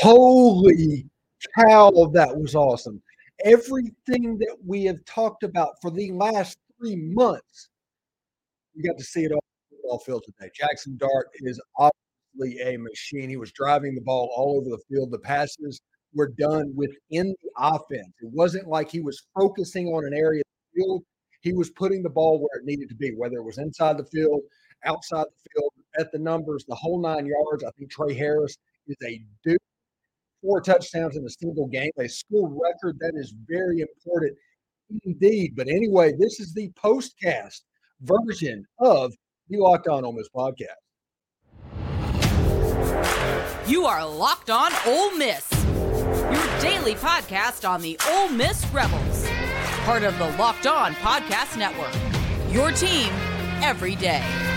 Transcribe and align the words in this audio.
Holy 0.00 1.06
cow, 1.58 1.90
that 2.12 2.36
was 2.36 2.54
awesome. 2.54 3.02
Everything 3.44 4.38
that 4.38 4.56
we 4.64 4.84
have 4.84 5.04
talked 5.04 5.42
about 5.42 5.74
for 5.80 5.90
the 5.90 6.10
last 6.12 6.58
three 6.78 6.96
months, 6.96 7.68
we 8.74 8.82
got 8.82 8.98
to 8.98 9.04
see 9.04 9.24
it 9.24 9.32
all 9.32 9.44
football 9.70 9.98
field 9.98 10.24
today. 10.24 10.50
Jaxson 10.58 10.98
Dart 10.98 11.28
is 11.34 11.60
obviously 11.78 12.60
a 12.62 12.78
machine. 12.78 13.28
He 13.28 13.36
was 13.36 13.52
driving 13.52 13.94
the 13.94 14.00
ball 14.00 14.30
all 14.36 14.58
over 14.58 14.70
the 14.70 14.82
field. 14.88 15.10
The 15.10 15.18
passes 15.18 15.80
were 16.14 16.28
done 16.38 16.72
within 16.74 17.34
the 17.42 17.50
offense. 17.56 18.12
It 18.20 18.30
wasn't 18.32 18.68
like 18.68 18.90
he 18.90 19.00
was 19.00 19.26
focusing 19.38 19.88
on 19.88 20.06
an 20.06 20.14
area 20.14 20.40
of 20.40 20.74
the 20.74 20.82
field. 20.82 21.02
He 21.40 21.52
was 21.52 21.70
putting 21.70 22.02
the 22.02 22.10
ball 22.10 22.38
where 22.38 22.60
it 22.60 22.66
needed 22.66 22.88
to 22.88 22.94
be, 22.94 23.14
whether 23.16 23.36
it 23.36 23.44
was 23.44 23.58
inside 23.58 23.98
the 23.98 24.04
field, 24.04 24.40
outside 24.84 25.24
the 25.24 25.50
field, 25.50 25.72
at 25.98 26.10
the 26.12 26.18
numbers, 26.18 26.64
the 26.66 26.74
whole 26.74 27.00
nine 27.00 27.26
yards. 27.26 27.64
I 27.64 27.70
think 27.78 27.90
Tre 27.90 28.14
Harris 28.14 28.56
is 28.88 28.96
a 29.04 29.22
dude. 29.44 29.58
Four 30.42 30.60
touchdowns 30.60 31.16
in 31.16 31.24
a 31.24 31.30
single 31.30 31.66
game, 31.66 31.90
a 31.98 32.08
school 32.08 32.48
record. 32.48 32.98
That 33.00 33.12
is 33.16 33.34
very 33.48 33.80
important 33.80 34.36
indeed. 35.04 35.54
But 35.56 35.68
anyway, 35.68 36.12
this 36.18 36.40
is 36.40 36.52
the 36.54 36.70
postcast 36.82 37.62
version 38.02 38.64
of 38.78 39.12
the 39.48 39.58
Locked 39.58 39.88
On 39.88 40.04
Ole 40.04 40.12
Miss 40.12 40.28
podcast. 40.28 40.66
You 43.66 43.86
are 43.86 44.06
Locked 44.06 44.50
On 44.50 44.70
Ole 44.86 45.16
Miss, 45.16 45.50
your 45.52 46.60
daily 46.60 46.94
podcast 46.94 47.68
on 47.68 47.82
the 47.82 47.98
Ole 48.08 48.28
Miss 48.28 48.64
Rebels, 48.72 49.26
part 49.84 50.04
of 50.04 50.16
the 50.18 50.30
Locked 50.36 50.66
On 50.66 50.92
Podcast 50.94 51.58
Network. 51.58 51.92
Your 52.52 52.70
team 52.70 53.12
every 53.62 53.96
day. 53.96 54.55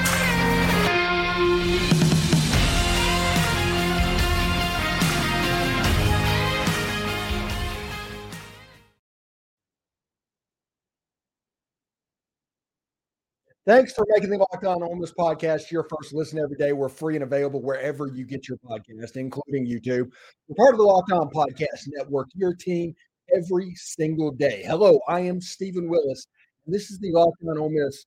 Thanks 13.65 13.93
for 13.93 14.05
making 14.09 14.29
the 14.29 14.37
Locked 14.37 14.63
On 14.65 14.99
Miss 14.99 15.11
podcast 15.11 15.69
your 15.69 15.83
first 15.83 16.13
listen 16.13 16.39
every 16.39 16.55
day. 16.55 16.71
We're 16.71 16.89
free 16.89 17.15
and 17.15 17.23
available 17.23 17.61
wherever 17.61 18.07
you 18.07 18.25
get 18.25 18.47
your 18.47 18.57
podcast, 18.57 19.17
including 19.17 19.67
YouTube. 19.67 20.09
We're 20.47 20.55
part 20.55 20.73
of 20.73 20.77
the 20.77 20.85
Locked 20.85 21.11
On 21.11 21.29
Podcast 21.29 21.87
Network, 21.87 22.29
your 22.33 22.53
team 22.53 22.95
every 23.35 23.73
single 23.75 24.31
day. 24.31 24.63
Hello, 24.65 24.99
I 25.09 25.19
am 25.19 25.41
Steven 25.41 25.89
Willis, 25.89 26.25
and 26.65 26.73
this 26.73 26.89
is 26.89 26.99
the 26.99 27.11
Locked 27.11 27.43
On 27.49 27.57
Ole 27.57 27.69
Miss 27.69 28.05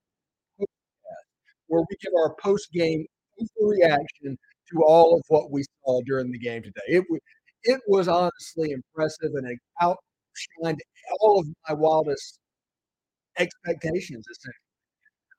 podcast, 0.58 0.66
where 1.66 1.82
we 1.82 1.96
give 2.00 2.12
our 2.18 2.34
post 2.42 2.72
game 2.72 3.04
reaction 3.60 4.38
to 4.70 4.82
all 4.84 5.16
of 5.16 5.22
what 5.28 5.50
we 5.50 5.64
saw 5.84 6.00
during 6.06 6.32
the 6.32 6.38
game 6.38 6.62
today. 6.62 6.80
It 6.88 7.04
was 7.10 7.20
it 7.64 7.80
was 7.86 8.08
honestly 8.08 8.72
impressive 8.72 9.32
and 9.34 9.46
it 9.46 9.58
outshined 9.82 10.78
all 11.20 11.40
of 11.40 11.46
my 11.68 11.74
wildest 11.74 12.38
expectations. 13.38 14.24
Essentially. 14.30 14.71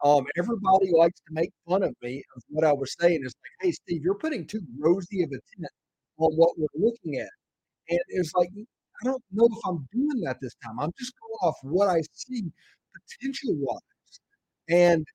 Um, 0.03 0.25
everybody 0.37 0.91
likes 0.91 1.21
to 1.21 1.33
make 1.33 1.51
fun 1.67 1.81
of 1.83 1.95
me 2.01 2.23
of 2.35 2.43
what 2.49 2.65
I 2.65 2.73
was 2.73 2.93
saying. 2.99 3.21
It's 3.23 3.35
like, 3.35 3.67
hey, 3.67 3.71
Steve, 3.71 4.01
you're 4.03 4.15
putting 4.15 4.45
too 4.45 4.61
rosy 4.77 5.23
of 5.23 5.29
a 5.29 5.39
tint 5.55 5.71
on 6.17 6.33
what 6.33 6.57
we're 6.57 6.67
looking 6.75 7.19
at. 7.19 7.29
And 7.89 7.99
it's 8.09 8.33
like, 8.35 8.49
I 8.57 9.05
don't 9.05 9.23
know 9.31 9.47
if 9.49 9.59
I'm 9.65 9.87
doing 9.93 10.21
that 10.25 10.37
this 10.41 10.55
time. 10.63 10.79
I'm 10.79 10.91
just 10.99 11.13
going 11.19 11.49
off 11.49 11.55
what 11.63 11.87
I 11.87 12.01
see 12.13 12.43
potential 12.93 13.55
wise. 13.55 13.79
And 14.69 15.05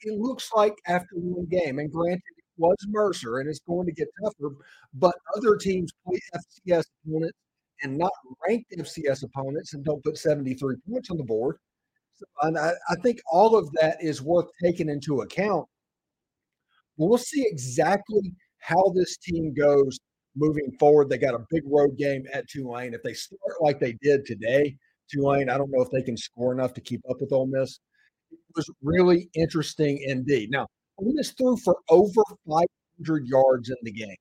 it 0.00 0.18
looks 0.18 0.50
like 0.54 0.74
after 0.86 1.14
one 1.14 1.46
game, 1.46 1.78
and 1.78 1.90
granted, 1.90 2.22
it 2.38 2.44
was 2.56 2.76
Mercer 2.88 3.38
and 3.38 3.48
it's 3.48 3.60
going 3.60 3.86
to 3.86 3.92
get 3.92 4.08
tougher, 4.22 4.54
but 4.94 5.14
other 5.36 5.56
teams 5.56 5.92
play 6.06 6.20
FCS 6.34 6.84
opponents 7.04 7.38
and 7.82 7.98
not 7.98 8.12
ranked 8.46 8.72
FCS 8.76 9.24
opponents 9.24 9.74
and 9.74 9.84
don't 9.84 10.02
put 10.02 10.16
73 10.16 10.76
points 10.88 11.10
on 11.10 11.16
the 11.16 11.24
board. 11.24 11.56
And 12.42 12.58
I, 12.58 12.72
I 12.88 12.94
think 13.02 13.20
all 13.30 13.56
of 13.56 13.70
that 13.80 14.02
is 14.02 14.22
worth 14.22 14.46
taking 14.62 14.88
into 14.88 15.22
account. 15.22 15.66
We'll 16.96 17.18
see 17.18 17.44
exactly 17.46 18.32
how 18.58 18.92
this 18.94 19.16
team 19.16 19.52
goes 19.54 19.98
moving 20.36 20.70
forward. 20.78 21.08
They 21.08 21.18
got 21.18 21.34
a 21.34 21.44
big 21.50 21.62
road 21.66 21.96
game 21.96 22.24
at 22.32 22.48
Tulane. 22.48 22.94
If 22.94 23.02
they 23.02 23.14
start 23.14 23.40
like 23.60 23.80
they 23.80 23.96
did 24.02 24.24
today, 24.24 24.76
Tulane, 25.10 25.48
I 25.48 25.58
don't 25.58 25.70
know 25.70 25.82
if 25.82 25.90
they 25.90 26.02
can 26.02 26.16
score 26.16 26.52
enough 26.52 26.72
to 26.74 26.80
keep 26.80 27.00
up 27.10 27.20
with 27.20 27.32
Ole 27.32 27.46
Miss. 27.46 27.78
It 28.30 28.38
was 28.56 28.70
really 28.82 29.28
interesting 29.34 29.98
indeed. 30.06 30.50
Now, 30.50 30.66
Ole 30.98 31.12
Miss 31.14 31.32
threw 31.32 31.56
for 31.58 31.76
over 31.88 32.22
500 32.48 33.26
yards 33.26 33.70
in 33.70 33.76
the 33.82 33.92
game. 33.92 34.16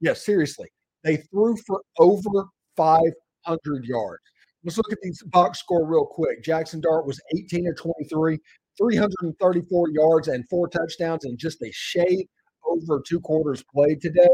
Yeah, 0.00 0.14
seriously. 0.14 0.68
They 1.04 1.16
threw 1.16 1.56
for 1.66 1.82
over 1.98 2.46
500 2.76 3.84
yards. 3.84 4.22
Let's 4.66 4.78
look 4.78 4.90
at 4.90 4.98
these 5.00 5.22
box 5.26 5.60
score 5.60 5.86
real 5.86 6.04
quick. 6.04 6.42
Jaxson 6.42 6.82
Dart 6.82 7.06
was 7.06 7.20
18 7.38 7.68
of 7.68 7.76
23, 7.76 8.36
334 8.76 9.90
yards 9.90 10.26
and 10.26 10.44
four 10.48 10.66
touchdowns 10.66 11.24
in 11.24 11.38
just 11.38 11.62
a 11.62 11.70
shade 11.72 12.26
over 12.66 13.00
two 13.06 13.20
quarters 13.20 13.62
played 13.72 14.00
today. 14.00 14.26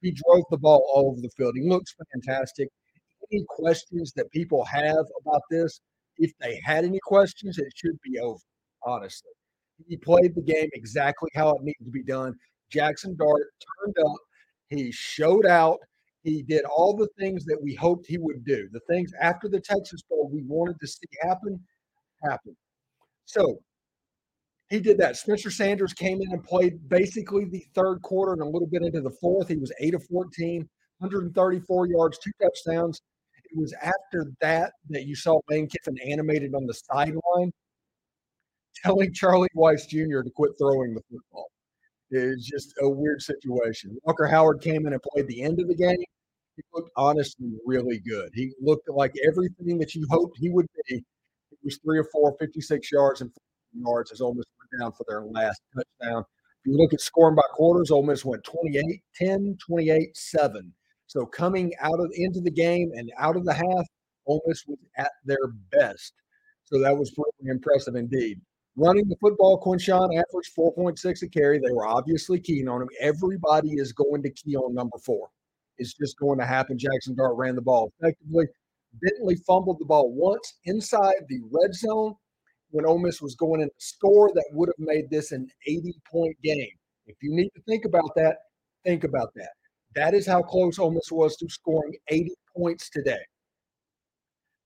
He 0.00 0.12
drove 0.12 0.44
the 0.48 0.58
ball 0.58 0.88
all 0.94 1.10
over 1.10 1.20
the 1.20 1.30
field. 1.36 1.54
He 1.56 1.68
looks 1.68 1.92
fantastic. 2.12 2.68
Any 3.32 3.44
questions 3.48 4.12
that 4.14 4.30
people 4.30 4.64
have 4.64 5.06
about 5.20 5.42
this, 5.50 5.80
if 6.18 6.30
they 6.38 6.60
had 6.64 6.84
any 6.84 7.00
questions, 7.02 7.58
it 7.58 7.72
should 7.74 7.98
be 8.04 8.20
over, 8.20 8.38
honestly. 8.84 9.32
He 9.88 9.96
played 9.96 10.36
the 10.36 10.42
game 10.42 10.68
exactly 10.74 11.30
how 11.34 11.50
it 11.50 11.62
needed 11.62 11.84
to 11.84 11.90
be 11.90 12.04
done. 12.04 12.34
Jaxson 12.72 13.16
Dart 13.16 13.42
turned 13.82 13.96
up. 14.06 14.18
He 14.68 14.92
showed 14.92 15.46
out. 15.46 15.78
He 16.24 16.42
did 16.42 16.64
all 16.64 16.96
the 16.96 17.08
things 17.18 17.44
that 17.44 17.58
we 17.62 17.74
hoped 17.74 18.06
he 18.06 18.18
would 18.18 18.44
do. 18.44 18.68
The 18.72 18.80
things 18.88 19.12
after 19.20 19.46
the 19.46 19.60
Texas 19.60 20.02
Bowl 20.08 20.30
we 20.32 20.42
wanted 20.42 20.80
to 20.80 20.86
see 20.86 21.06
happen, 21.22 21.60
happened. 22.22 22.56
So 23.26 23.60
he 24.70 24.80
did 24.80 24.96
that. 24.98 25.16
Spencer 25.16 25.50
Sanders 25.50 25.92
came 25.92 26.22
in 26.22 26.32
and 26.32 26.42
played 26.42 26.88
basically 26.88 27.44
the 27.44 27.64
third 27.74 28.00
quarter 28.00 28.32
and 28.32 28.40
a 28.40 28.46
little 28.46 28.66
bit 28.66 28.82
into 28.82 29.02
the 29.02 29.10
fourth. 29.20 29.48
He 29.48 29.56
was 29.56 29.72
8 29.78 29.94
of 29.94 30.04
14, 30.06 30.66
134 30.98 31.88
yards, 31.88 32.18
two 32.18 32.32
touchdowns. 32.40 33.02
It 33.44 33.58
was 33.58 33.74
after 33.74 34.32
that 34.40 34.72
that 34.88 35.04
you 35.04 35.14
saw 35.14 35.40
Lane 35.50 35.68
Kiffin 35.68 35.98
animated 36.10 36.54
on 36.54 36.66
the 36.66 36.74
sideline 36.74 37.52
telling 38.82 39.12
Charlie 39.12 39.48
Weis 39.54 39.86
Jr. 39.86 40.22
to 40.22 40.30
quit 40.34 40.52
throwing 40.58 40.94
the 40.94 41.02
football. 41.10 41.50
It's 42.14 42.46
just 42.48 42.74
a 42.80 42.88
weird 42.88 43.22
situation. 43.22 43.96
Walker 44.04 44.26
Howard 44.26 44.60
came 44.60 44.86
in 44.86 44.92
and 44.92 45.02
played 45.02 45.26
the 45.28 45.42
end 45.42 45.60
of 45.60 45.68
the 45.68 45.74
game. 45.74 45.96
He 46.56 46.62
looked 46.72 46.90
honestly 46.96 47.52
really 47.66 47.98
good. 47.98 48.30
He 48.32 48.52
looked 48.60 48.88
like 48.88 49.12
everything 49.26 49.78
that 49.78 49.94
you 49.94 50.06
hoped 50.10 50.38
he 50.38 50.50
would 50.50 50.66
be. 50.88 50.96
It 50.96 51.58
was 51.64 51.78
three 51.84 51.98
or 51.98 52.06
four, 52.12 52.36
56 52.38 52.92
yards 52.92 53.20
and 53.20 53.30
yards 53.74 54.12
as 54.12 54.20
Ole 54.20 54.34
Miss 54.34 54.44
went 54.58 54.80
down 54.80 54.92
for 54.92 55.04
their 55.08 55.22
last 55.22 55.60
touchdown. 55.74 56.24
If 56.64 56.72
you 56.72 56.78
look 56.78 56.94
at 56.94 57.00
scoring 57.00 57.34
by 57.34 57.42
quarters, 57.52 57.90
Ole 57.90 58.04
Miss 58.04 58.24
went 58.24 58.44
28 58.44 59.02
10, 59.16 59.58
28 59.66 60.16
7. 60.16 60.72
So 61.06 61.26
coming 61.26 61.72
out 61.80 62.00
of 62.00 62.10
into 62.14 62.40
the 62.40 62.50
game 62.50 62.90
and 62.94 63.10
out 63.18 63.36
of 63.36 63.44
the 63.44 63.52
half, 63.52 63.86
Ole 64.26 64.42
Miss 64.46 64.64
was 64.66 64.78
at 64.96 65.10
their 65.24 65.48
best. 65.70 66.14
So 66.64 66.80
that 66.80 66.96
was 66.96 67.10
pretty 67.10 67.50
impressive 67.50 67.94
indeed. 67.96 68.40
Running 68.76 69.08
the 69.08 69.16
football, 69.16 69.62
Quinshon 69.62 70.08
averaged 70.18 70.56
4.6 70.58 71.22
a 71.22 71.28
carry. 71.28 71.58
They 71.58 71.70
were 71.70 71.86
obviously 71.86 72.40
keen 72.40 72.68
on 72.68 72.82
him. 72.82 72.88
Everybody 73.00 73.74
is 73.74 73.92
going 73.92 74.22
to 74.24 74.30
key 74.30 74.56
on 74.56 74.74
number 74.74 74.98
four. 74.98 75.28
It's 75.78 75.94
just 75.94 76.18
going 76.18 76.38
to 76.40 76.46
happen. 76.46 76.76
Jaxson 76.76 77.16
Dart 77.16 77.36
ran 77.36 77.54
the 77.54 77.62
ball 77.62 77.92
effectively. 78.00 78.46
Bentley 79.00 79.36
fumbled 79.46 79.78
the 79.78 79.84
ball 79.84 80.12
once 80.12 80.54
inside 80.64 81.14
the 81.28 81.40
red 81.50 81.74
zone 81.74 82.14
when 82.70 82.84
Ole 82.84 82.98
Miss 82.98 83.22
was 83.22 83.36
going 83.36 83.60
in 83.60 83.68
a 83.68 83.78
score 83.78 84.30
that 84.34 84.44
would 84.52 84.68
have 84.68 84.86
made 84.86 85.08
this 85.08 85.30
an 85.30 85.48
80 85.66 85.94
point 86.10 86.36
game. 86.42 86.70
If 87.06 87.16
you 87.22 87.34
need 87.34 87.50
to 87.54 87.62
think 87.62 87.84
about 87.84 88.10
that, 88.16 88.38
think 88.84 89.04
about 89.04 89.32
that. 89.36 89.50
That 89.94 90.14
is 90.14 90.26
how 90.26 90.42
close 90.42 90.78
Ole 90.78 90.90
Miss 90.90 91.12
was 91.12 91.36
to 91.36 91.48
scoring 91.48 91.94
80 92.08 92.32
points 92.56 92.90
today. 92.90 93.22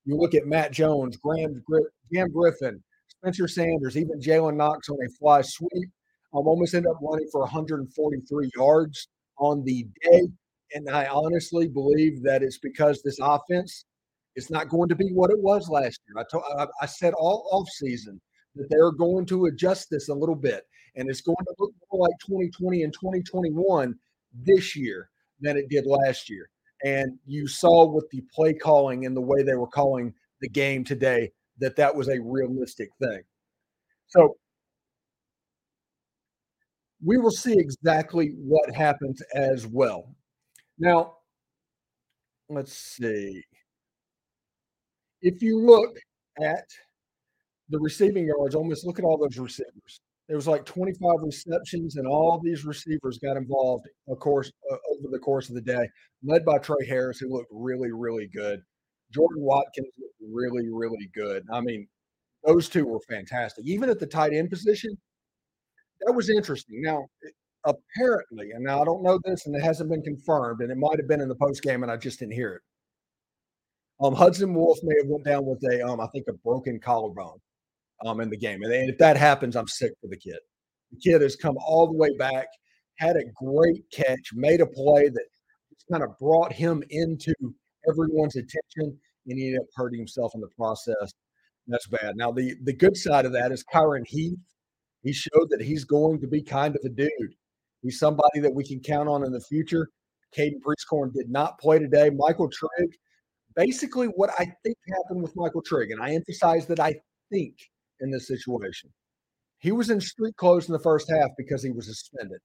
You 0.06 0.16
look 0.16 0.34
at 0.34 0.46
Matt 0.46 0.72
Jones, 0.72 1.18
Graham, 1.18 1.62
Graham 2.10 2.32
Griffin, 2.32 2.82
Spencer 3.20 3.48
Sanders, 3.48 3.96
even 3.96 4.20
Jalen 4.20 4.56
Knox 4.56 4.88
on 4.88 4.98
a 5.04 5.08
fly 5.18 5.42
sweep. 5.42 5.90
Um, 6.34 6.46
almost 6.46 6.74
ended 6.74 6.90
up 6.90 6.98
running 7.00 7.28
for 7.32 7.40
143 7.40 8.50
yards 8.54 9.08
on 9.38 9.64
the 9.64 9.86
day. 10.02 10.28
And 10.74 10.90
I 10.90 11.06
honestly 11.06 11.68
believe 11.68 12.22
that 12.22 12.42
it's 12.42 12.58
because 12.58 13.02
this 13.02 13.18
offense 13.20 13.86
is 14.36 14.50
not 14.50 14.68
going 14.68 14.88
to 14.90 14.94
be 14.94 15.10
what 15.12 15.30
it 15.30 15.40
was 15.40 15.68
last 15.68 16.00
year. 16.06 16.18
I, 16.18 16.24
told, 16.30 16.44
I, 16.58 16.66
I 16.82 16.86
said 16.86 17.14
all 17.14 17.48
off 17.50 17.68
season 17.70 18.20
that 18.56 18.68
they're 18.68 18.92
going 18.92 19.24
to 19.26 19.46
adjust 19.46 19.88
this 19.90 20.10
a 20.10 20.14
little 20.14 20.34
bit, 20.34 20.64
and 20.96 21.08
it's 21.08 21.22
going 21.22 21.36
to 21.36 21.54
look 21.58 21.72
more 21.90 22.06
like 22.06 22.18
2020 22.26 22.82
and 22.82 22.92
2021 22.92 23.94
this 24.34 24.76
year 24.76 25.08
than 25.40 25.56
it 25.56 25.70
did 25.70 25.86
last 25.86 26.28
year. 26.28 26.50
And 26.84 27.18
you 27.26 27.48
saw 27.48 27.86
with 27.86 28.08
the 28.10 28.22
play 28.34 28.52
calling 28.52 29.06
and 29.06 29.16
the 29.16 29.20
way 29.22 29.42
they 29.42 29.54
were 29.54 29.66
calling 29.66 30.12
the 30.40 30.48
game 30.48 30.84
today 30.84 31.32
that 31.60 31.76
that 31.76 31.94
was 31.94 32.08
a 32.08 32.20
realistic 32.20 32.90
thing. 33.00 33.22
So 34.06 34.36
we 37.04 37.18
will 37.18 37.30
see 37.30 37.54
exactly 37.56 38.34
what 38.36 38.74
happens 38.74 39.22
as 39.34 39.66
well. 39.66 40.14
Now, 40.78 41.14
let's 42.48 42.76
see. 42.76 43.42
If 45.20 45.42
you 45.42 45.58
look 45.58 45.96
at 46.40 46.64
the 47.68 47.78
receiving 47.78 48.26
yards, 48.26 48.54
almost 48.54 48.86
look 48.86 48.98
at 48.98 49.04
all 49.04 49.18
those 49.18 49.38
receivers. 49.38 50.00
There 50.28 50.36
was 50.36 50.46
like 50.46 50.64
25 50.66 51.22
receptions, 51.22 51.96
and 51.96 52.06
all 52.06 52.38
these 52.42 52.64
receivers 52.64 53.18
got 53.18 53.36
involved, 53.36 53.86
of 54.08 54.18
course, 54.18 54.52
uh, 54.70 54.76
over 54.92 55.08
the 55.10 55.18
course 55.18 55.48
of 55.48 55.54
the 55.54 55.60
day, 55.60 55.88
led 56.22 56.44
by 56.44 56.58
Tre 56.58 56.76
Harris, 56.86 57.18
who 57.18 57.30
looked 57.30 57.50
really, 57.50 57.92
really 57.92 58.26
good. 58.26 58.62
Jordan 59.12 59.42
Watkins 59.42 59.92
looked 59.98 60.14
really, 60.32 60.68
really 60.70 61.10
good. 61.14 61.44
I 61.52 61.60
mean, 61.60 61.88
those 62.44 62.68
two 62.68 62.86
were 62.86 63.00
fantastic. 63.08 63.64
Even 63.66 63.90
at 63.90 63.98
the 63.98 64.06
tight 64.06 64.32
end 64.32 64.50
position, 64.50 64.96
that 66.00 66.12
was 66.12 66.30
interesting. 66.30 66.80
Now, 66.82 67.06
apparently, 67.64 68.50
and 68.52 68.64
now 68.64 68.80
I 68.80 68.84
don't 68.84 69.02
know 69.02 69.18
this, 69.24 69.46
and 69.46 69.54
it 69.56 69.62
hasn't 69.62 69.90
been 69.90 70.02
confirmed, 70.02 70.60
and 70.60 70.70
it 70.70 70.76
might 70.76 70.98
have 70.98 71.08
been 71.08 71.20
in 71.20 71.28
the 71.28 71.34
post 71.34 71.62
game, 71.62 71.82
and 71.82 71.90
I 71.90 71.96
just 71.96 72.18
didn't 72.18 72.34
hear 72.34 72.54
it. 72.54 72.62
Um, 74.00 74.14
Hudson 74.14 74.54
Wolfe 74.54 74.78
may 74.82 74.94
have 74.98 75.08
went 75.08 75.24
down 75.24 75.44
with 75.44 75.62
a, 75.72 75.84
um, 75.84 76.00
I 76.00 76.06
think, 76.08 76.26
a 76.28 76.32
broken 76.32 76.78
collarbone, 76.78 77.38
um, 78.06 78.20
in 78.20 78.30
the 78.30 78.36
game, 78.36 78.62
and 78.62 78.72
if 78.72 78.98
that 78.98 79.16
happens, 79.16 79.56
I'm 79.56 79.66
sick 79.66 79.92
for 80.00 80.08
the 80.08 80.16
kid. 80.16 80.38
The 80.92 80.98
kid 80.98 81.20
has 81.22 81.34
come 81.34 81.56
all 81.58 81.86
the 81.88 81.98
way 81.98 82.16
back, 82.16 82.46
had 82.98 83.16
a 83.16 83.24
great 83.34 83.84
catch, 83.92 84.30
made 84.34 84.60
a 84.60 84.66
play 84.66 85.08
that 85.08 85.26
kind 85.90 86.04
of 86.04 86.16
brought 86.18 86.52
him 86.52 86.82
into 86.90 87.34
everyone's 87.88 88.36
attention, 88.36 88.98
and 89.26 89.38
he 89.38 89.46
ended 89.46 89.60
up 89.60 89.66
hurting 89.74 89.98
himself 89.98 90.32
in 90.34 90.40
the 90.40 90.48
process. 90.56 91.12
That's 91.66 91.86
bad. 91.86 92.16
Now, 92.16 92.32
the 92.32 92.54
the 92.64 92.72
good 92.72 92.96
side 92.96 93.26
of 93.26 93.32
that 93.32 93.52
is 93.52 93.64
Kyron 93.72 94.06
Heath. 94.06 94.38
He 95.02 95.12
showed 95.12 95.50
that 95.50 95.60
he's 95.60 95.84
going 95.84 96.20
to 96.20 96.26
be 96.26 96.42
kind 96.42 96.74
of 96.74 96.82
a 96.84 96.88
dude. 96.88 97.34
He's 97.82 97.98
somebody 97.98 98.40
that 98.40 98.52
we 98.54 98.64
can 98.64 98.80
count 98.80 99.08
on 99.08 99.24
in 99.24 99.32
the 99.32 99.40
future. 99.40 99.90
Caden 100.36 100.60
Prieskorn 100.60 101.12
did 101.12 101.30
not 101.30 101.58
play 101.58 101.78
today. 101.78 102.10
Michael 102.10 102.50
Trigg, 102.50 102.90
basically 103.54 104.06
what 104.08 104.30
I 104.38 104.44
think 104.64 104.76
happened 104.88 105.22
with 105.22 105.36
Michael 105.36 105.62
Trigg, 105.62 105.90
and 105.90 106.02
I 106.02 106.14
emphasize 106.14 106.66
that 106.66 106.80
I 106.80 106.94
think 107.30 107.56
in 108.00 108.10
this 108.10 108.28
situation. 108.28 108.90
He 109.58 109.72
was 109.72 109.90
in 109.90 110.00
street 110.00 110.36
clothes 110.36 110.68
in 110.68 110.72
the 110.72 110.78
first 110.78 111.10
half 111.10 111.30
because 111.36 111.62
he 111.62 111.70
was 111.70 111.86
suspended. 111.86 112.38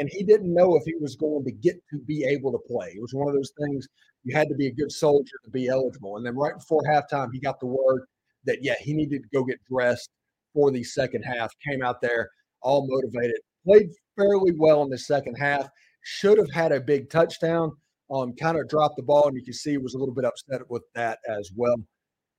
And 0.00 0.08
he 0.10 0.24
didn't 0.24 0.54
know 0.54 0.76
if 0.76 0.84
he 0.84 0.94
was 0.98 1.14
going 1.14 1.44
to 1.44 1.52
get 1.52 1.76
to 1.90 1.98
be 1.98 2.24
able 2.24 2.52
to 2.52 2.58
play. 2.66 2.88
It 2.96 3.02
was 3.02 3.12
one 3.12 3.28
of 3.28 3.34
those 3.34 3.52
things 3.60 3.86
you 4.24 4.34
had 4.34 4.48
to 4.48 4.54
be 4.54 4.66
a 4.66 4.72
good 4.72 4.90
soldier 4.90 5.34
to 5.44 5.50
be 5.50 5.68
eligible. 5.68 6.16
And 6.16 6.24
then 6.24 6.34
right 6.36 6.56
before 6.56 6.82
halftime, 6.82 7.28
he 7.32 7.38
got 7.38 7.60
the 7.60 7.66
word 7.66 8.06
that, 8.46 8.64
yeah, 8.64 8.76
he 8.80 8.94
needed 8.94 9.22
to 9.22 9.28
go 9.28 9.44
get 9.44 9.62
dressed 9.70 10.08
for 10.54 10.70
the 10.70 10.82
second 10.82 11.22
half. 11.22 11.52
Came 11.68 11.82
out 11.82 12.00
there 12.00 12.30
all 12.62 12.88
motivated, 12.88 13.36
played 13.62 13.90
fairly 14.16 14.52
well 14.56 14.82
in 14.82 14.88
the 14.88 14.96
second 14.96 15.34
half. 15.34 15.68
Should 16.02 16.38
have 16.38 16.50
had 16.50 16.72
a 16.72 16.80
big 16.80 17.10
touchdown. 17.10 17.70
Um, 18.10 18.32
kind 18.34 18.58
of 18.58 18.68
dropped 18.68 18.96
the 18.96 19.02
ball, 19.02 19.28
and 19.28 19.36
you 19.36 19.44
can 19.44 19.52
see 19.52 19.72
he 19.72 19.78
was 19.78 19.94
a 19.94 19.98
little 19.98 20.14
bit 20.14 20.24
upset 20.24 20.62
with 20.70 20.82
that 20.94 21.18
as 21.28 21.52
well. 21.54 21.76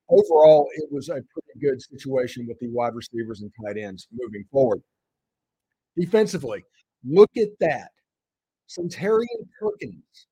Overall, 0.10 0.68
it 0.76 0.92
was 0.92 1.10
a 1.10 1.14
pretty 1.14 1.60
good 1.62 1.82
situation 1.82 2.46
with 2.48 2.60
the 2.60 2.68
wide 2.70 2.96
receivers 2.96 3.42
and 3.42 3.52
tight 3.64 3.78
ends 3.78 4.08
moving 4.12 4.44
forward. 4.52 4.82
Defensively, 5.96 6.66
look 7.06 7.32
at 7.38 7.50
that. 7.60 7.92
Suntarine 8.68 9.48
Perkins 9.60 10.28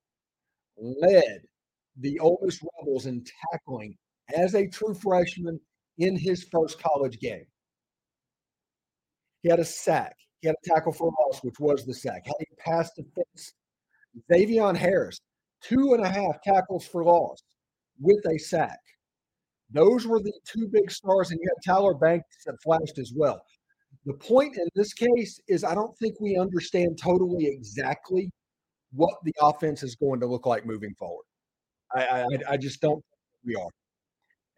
led 0.78 1.42
the 1.98 2.18
Ole 2.20 2.48
Rebels 2.78 3.06
in 3.06 3.24
tackling 3.52 3.96
as 4.34 4.54
a 4.54 4.66
true 4.68 4.94
freshman 4.94 5.60
in 5.98 6.16
his 6.16 6.44
first 6.44 6.80
college 6.82 7.18
game. 7.18 7.44
He 9.42 9.50
had 9.50 9.60
a 9.60 9.64
sack. 9.64 10.16
He 10.40 10.48
had 10.48 10.56
a 10.64 10.68
tackle 10.68 10.92
for 10.92 11.12
loss, 11.20 11.42
which 11.42 11.60
was 11.60 11.84
the 11.84 11.94
sack. 11.94 12.26
Had 12.26 12.34
a 12.40 12.62
pass 12.62 12.90
defense. 12.94 13.52
Zxavian 14.30 14.76
Harris, 14.76 15.20
two 15.62 15.94
and 15.94 16.04
a 16.04 16.08
half 16.08 16.42
tackles 16.42 16.86
for 16.86 17.04
loss 17.04 17.42
with 18.00 18.24
a 18.26 18.38
sack. 18.38 18.78
Those 19.72 20.06
were 20.06 20.20
the 20.20 20.32
two 20.44 20.66
big 20.68 20.90
stars, 20.90 21.30
and 21.30 21.38
you 21.40 21.48
had 21.48 21.72
Tyler 21.72 21.94
Banks 21.94 22.44
that 22.46 22.60
flashed 22.62 22.98
as 22.98 23.12
well. 23.14 23.40
The 24.06 24.14
point 24.14 24.56
in 24.56 24.66
this 24.74 24.92
case 24.94 25.40
is 25.48 25.62
I 25.62 25.74
don't 25.74 25.96
think 25.98 26.20
we 26.20 26.36
understand 26.36 26.98
totally 26.98 27.46
exactly 27.46 28.30
what 28.92 29.14
the 29.24 29.34
offense 29.40 29.82
is 29.82 29.94
going 29.94 30.20
to 30.20 30.26
look 30.26 30.46
like 30.46 30.66
moving 30.66 30.94
forward. 30.98 31.24
I, 31.94 32.04
I, 32.04 32.26
I 32.50 32.56
just 32.56 32.80
don't 32.80 33.04
we 33.44 33.54
are. 33.54 33.68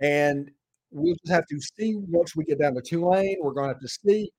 And 0.01 0.51
we'll 0.91 1.15
just 1.25 1.33
have 1.33 1.47
to 1.47 1.61
see 1.79 1.97
once 1.97 2.37
we 2.37 2.45
get 2.45 2.61
down 2.61 2.75
to 2.75 2.83
Tulane. 2.83 3.37
We're 3.41 3.53
going 3.53 3.69
to 3.69 3.75
have 3.75 3.81
to 3.81 3.89
see 3.89 4.31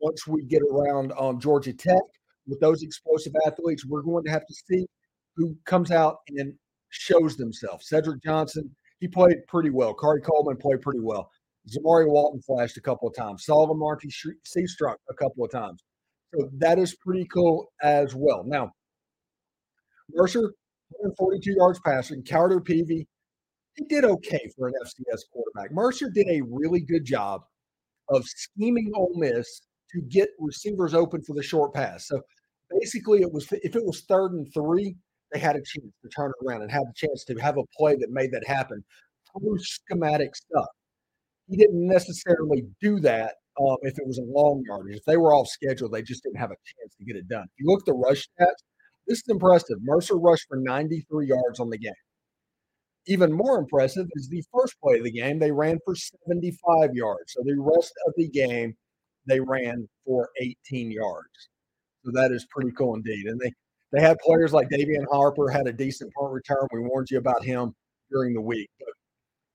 once 0.00 0.26
we 0.26 0.44
get 0.44 0.62
around 0.70 1.12
um, 1.18 1.40
Georgia 1.40 1.72
Tech 1.72 2.02
with 2.46 2.60
those 2.60 2.82
explosive 2.82 3.32
athletes. 3.46 3.86
We're 3.86 4.02
going 4.02 4.24
to 4.24 4.30
have 4.30 4.46
to 4.46 4.54
see 4.54 4.86
who 5.36 5.56
comes 5.64 5.90
out 5.90 6.18
and 6.36 6.52
shows 6.90 7.36
themselves. 7.36 7.88
Cedric 7.88 8.22
Johnson, 8.22 8.70
he 9.00 9.08
played 9.08 9.38
pretty 9.48 9.70
well. 9.70 9.94
Khari 9.94 10.22
Coleman 10.22 10.56
played 10.56 10.82
pretty 10.82 11.00
well. 11.00 11.30
Zamari 11.68 12.08
Walton 12.08 12.40
flashed 12.42 12.76
a 12.76 12.80
couple 12.80 13.08
of 13.08 13.14
times. 13.14 13.44
Solomon 13.44 13.78
Marty 13.78 14.10
C 14.10 14.66
struck 14.66 14.98
a 15.08 15.14
couple 15.14 15.44
of 15.44 15.50
times. 15.50 15.82
So 16.34 16.48
that 16.58 16.78
is 16.78 16.96
pretty 16.96 17.26
cool 17.26 17.70
as 17.82 18.14
well. 18.14 18.44
Now, 18.46 18.72
Mercer, 20.10 20.40
142 20.40 21.54
yards 21.56 21.80
passing. 21.84 22.24
Carter 22.24 22.60
Peevy, 22.60 23.06
he 23.76 23.84
did 23.88 24.04
okay 24.04 24.50
for 24.56 24.68
an 24.68 24.74
FCS 24.84 25.22
quarterback. 25.32 25.72
Mercer 25.72 26.10
did 26.10 26.26
a 26.28 26.42
really 26.50 26.80
good 26.80 27.04
job 27.04 27.42
of 28.08 28.24
scheming 28.26 28.90
Ole 28.94 29.14
Miss 29.16 29.62
to 29.92 30.00
get 30.02 30.30
receivers 30.38 30.94
open 30.94 31.22
for 31.22 31.34
the 31.34 31.42
short 31.42 31.74
pass. 31.74 32.08
So 32.08 32.20
basically, 32.80 33.20
it 33.20 33.32
was 33.32 33.46
if 33.52 33.76
it 33.76 33.84
was 33.84 34.02
third 34.08 34.32
and 34.32 34.46
three, 34.52 34.96
they 35.32 35.38
had 35.38 35.56
a 35.56 35.60
chance 35.60 35.92
to 36.02 36.08
turn 36.08 36.30
it 36.30 36.46
around 36.46 36.62
and 36.62 36.70
have 36.70 36.82
a 36.82 36.94
chance 36.94 37.24
to 37.24 37.34
have 37.36 37.56
a 37.56 37.64
play 37.76 37.96
that 37.96 38.10
made 38.10 38.32
that 38.32 38.46
happen 38.46 38.82
through 39.32 39.58
schematic 39.58 40.34
stuff. 40.34 40.66
He 41.52 41.58
didn't 41.58 41.86
necessarily 41.86 42.64
do 42.80 42.98
that 43.00 43.34
um, 43.60 43.76
if 43.82 43.98
it 43.98 44.06
was 44.06 44.16
a 44.16 44.22
long 44.22 44.64
yardage. 44.66 44.96
If 44.96 45.04
they 45.04 45.18
were 45.18 45.34
off 45.34 45.48
schedule, 45.48 45.90
they 45.90 46.00
just 46.00 46.22
didn't 46.22 46.38
have 46.38 46.50
a 46.50 46.54
chance 46.54 46.94
to 46.96 47.04
get 47.04 47.16
it 47.16 47.28
done. 47.28 47.42
If 47.44 47.50
you 47.58 47.66
look 47.66 47.82
at 47.82 47.86
the 47.86 47.92
rush 47.92 48.26
stats, 48.26 48.62
this 49.06 49.18
is 49.18 49.24
impressive. 49.28 49.76
Mercer 49.82 50.16
rushed 50.16 50.46
for 50.48 50.56
93 50.56 51.26
yards 51.26 51.60
on 51.60 51.68
the 51.68 51.76
game. 51.76 51.92
Even 53.06 53.34
more 53.34 53.58
impressive 53.58 54.06
is 54.14 54.30
the 54.30 54.42
first 54.50 54.76
play 54.82 54.96
of 54.96 55.04
the 55.04 55.12
game. 55.12 55.38
They 55.38 55.52
ran 55.52 55.78
for 55.84 55.94
75 55.94 56.94
yards. 56.94 57.34
So 57.34 57.42
the 57.44 57.60
rest 57.60 57.92
of 58.06 58.14
the 58.16 58.28
game, 58.28 58.74
they 59.26 59.40
ran 59.40 59.86
for 60.06 60.30
18 60.40 60.90
yards. 60.90 61.50
So 62.02 62.12
that 62.14 62.32
is 62.32 62.46
pretty 62.50 62.70
cool 62.72 62.94
indeed. 62.94 63.26
And 63.26 63.38
they 63.38 63.52
they 63.92 64.00
had 64.00 64.16
players 64.24 64.54
like 64.54 64.70
Davian 64.70 65.04
Harper 65.12 65.50
had 65.50 65.66
a 65.66 65.72
decent 65.72 66.14
punt 66.14 66.32
return. 66.32 66.66
We 66.72 66.80
warned 66.80 67.08
you 67.10 67.18
about 67.18 67.44
him 67.44 67.74
during 68.10 68.32
the 68.32 68.40
week. 68.40 68.70
But 68.78 68.94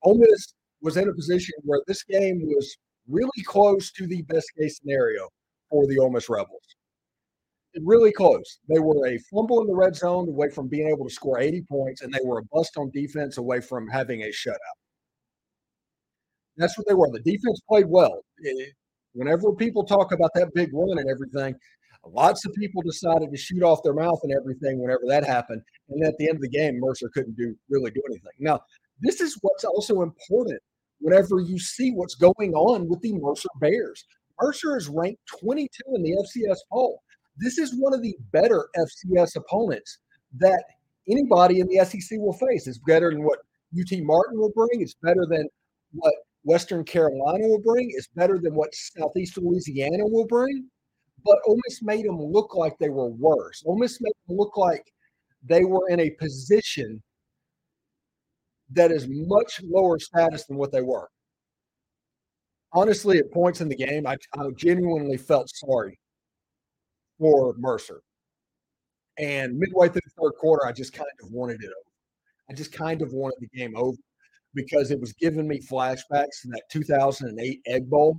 Ole 0.04 0.20
Miss 0.20 0.54
was 0.82 0.98
in 0.98 1.08
a 1.08 1.14
position 1.14 1.54
where 1.64 1.82
this 1.88 2.04
game 2.04 2.42
was 2.44 2.78
really 3.08 3.44
close 3.46 3.92
to 3.92 4.08
the 4.08 4.22
best 4.24 4.48
case 4.60 4.80
scenario 4.80 5.28
for 5.70 5.88
the 5.88 5.98
Ole 6.00 6.12
Miss 6.12 6.30
Rebels. 6.30 6.62
Really 7.84 8.12
close. 8.12 8.60
They 8.68 8.80
were 8.80 9.08
a 9.08 9.20
fumble 9.32 9.62
in 9.62 9.68
the 9.68 9.76
red 9.76 9.96
zone 9.96 10.28
away 10.28 10.50
from 10.50 10.68
being 10.68 10.88
able 10.88 11.08
to 11.08 11.14
score 11.14 11.40
80 11.40 11.64
points, 11.70 12.02
and 12.02 12.12
they 12.12 12.20
were 12.24 12.40
a 12.40 12.44
bust 12.52 12.76
on 12.78 12.90
defense 12.92 13.38
away 13.38 13.62
from 13.62 13.88
having 13.88 14.24
a 14.24 14.28
shutout. 14.28 14.56
That's 16.58 16.78
what 16.78 16.88
they 16.88 16.96
were. 16.96 17.12
The 17.12 17.20
defense 17.20 17.62
played 17.70 17.86
well. 17.88 18.24
It, 18.40 18.74
whenever 19.14 19.54
people 19.54 19.84
talk 19.84 20.12
about 20.12 20.32
that 20.34 20.54
big 20.56 20.72
run 20.74 20.98
and 20.98 21.10
everything, 21.10 21.56
lots 22.04 22.46
of 22.46 22.54
people 22.54 22.82
decided 22.82 23.30
to 23.30 23.38
shoot 23.38 23.62
off 23.62 23.84
their 23.84 23.94
mouth 23.94 24.20
and 24.24 24.34
everything 24.34 24.82
whenever 24.82 25.04
that 25.08 25.24
happened. 25.24 25.62
And 25.90 26.04
at 26.04 26.18
the 26.18 26.28
end 26.28 26.38
of 26.38 26.42
the 26.42 26.50
game, 26.50 26.80
Mercer 26.80 27.10
couldn't 27.14 27.38
do 27.38 27.56
really 27.70 27.92
do 27.92 28.02
anything. 28.10 28.32
Now, 28.40 28.62
this 29.02 29.22
is 29.22 29.38
what's 29.42 29.64
also 29.64 30.02
important 30.02 30.62
whenever 31.00 31.40
you 31.40 31.60
see 31.60 31.92
what's 31.92 32.16
going 32.16 32.54
on 32.54 32.88
with 32.88 33.02
the 33.02 33.14
Mercer 33.14 33.50
Bears. 33.60 34.04
Mercer 34.42 34.78
is 34.78 34.88
ranked 34.88 35.22
22 35.40 35.70
in 35.96 36.04
the 36.04 36.12
FCS 36.12 36.58
poll. 36.72 37.02
This 37.38 37.58
is 37.58 37.76
one 37.78 37.94
of 37.94 38.02
the 38.02 38.16
better 38.32 38.68
FCS 38.78 39.36
opponents 39.36 40.00
that 40.38 40.64
anybody 41.10 41.60
in 41.60 41.68
the 41.68 41.84
SEC 41.86 42.20
will 42.20 42.34
face. 42.34 42.68
It's 42.68 42.80
better 42.80 43.12
than 43.12 43.24
what 43.24 43.40
UT 43.78 44.00
Martin 44.04 44.40
will 44.40 44.52
bring. 44.56 44.82
It's 44.82 44.96
better 45.02 45.26
than 45.30 45.48
what 45.92 46.14
Western 46.44 46.84
Carolina 46.84 47.48
will 47.48 47.62
bring. 47.62 47.92
It's 47.94 48.08
better 48.08 48.40
than 48.40 48.56
what 48.56 48.74
Southeast 48.74 49.38
Louisiana 49.38 50.06
will 50.06 50.26
bring. 50.28 50.68
But 51.26 51.40
Ole 51.48 51.60
Miss 51.68 51.82
made 51.82 52.06
them 52.06 52.22
look 52.22 52.56
like 52.56 52.78
they 52.78 52.90
were 52.90 53.10
worse. 53.10 53.64
Ole 53.66 53.78
Miss 53.78 54.00
made 54.02 54.14
them 54.28 54.38
look 54.38 54.56
like 54.56 54.84
they 55.44 55.66
were 55.66 55.90
in 55.90 56.00
a 56.00 56.12
position 56.12 57.02
that 58.72 58.92
is 58.92 59.08
much 59.10 59.62
lower 59.64 60.00
status 60.00 60.46
than 60.46 60.58
what 60.58 60.72
they 60.72 60.82
were. 60.82 61.08
Honestly, 62.74 63.18
at 63.18 63.32
points 63.32 63.62
in 63.62 63.70
the 63.70 63.76
game, 63.76 64.06
I, 64.06 64.18
I 64.38 64.50
genuinely 64.56 65.18
felt 65.18 65.50
sorry 65.50 65.98
for 67.18 67.56
Mercer. 67.58 68.02
And 69.18 69.58
midway 69.58 69.88
through 69.88 70.02
the 70.04 70.22
third 70.22 70.34
quarter, 70.40 70.66
I 70.66 70.72
just 70.72 70.94
kind 70.94 71.08
of 71.24 71.32
wanted 71.32 71.64
it 71.64 71.68
over. 71.68 71.92
I 72.50 72.54
just 72.54 72.72
kind 72.72 73.02
of 73.02 73.14
wanted 73.14 73.38
the 73.40 73.58
game 73.58 73.76
over 73.76 73.98
because 74.54 74.92
it 74.92 75.00
was 75.00 75.14
giving 75.14 75.48
me 75.48 75.60
flashbacks 75.60 76.42
to 76.42 76.50
that 76.50 76.64
2008 76.72 77.62
Egg 77.66 77.90
Bowl 77.90 78.18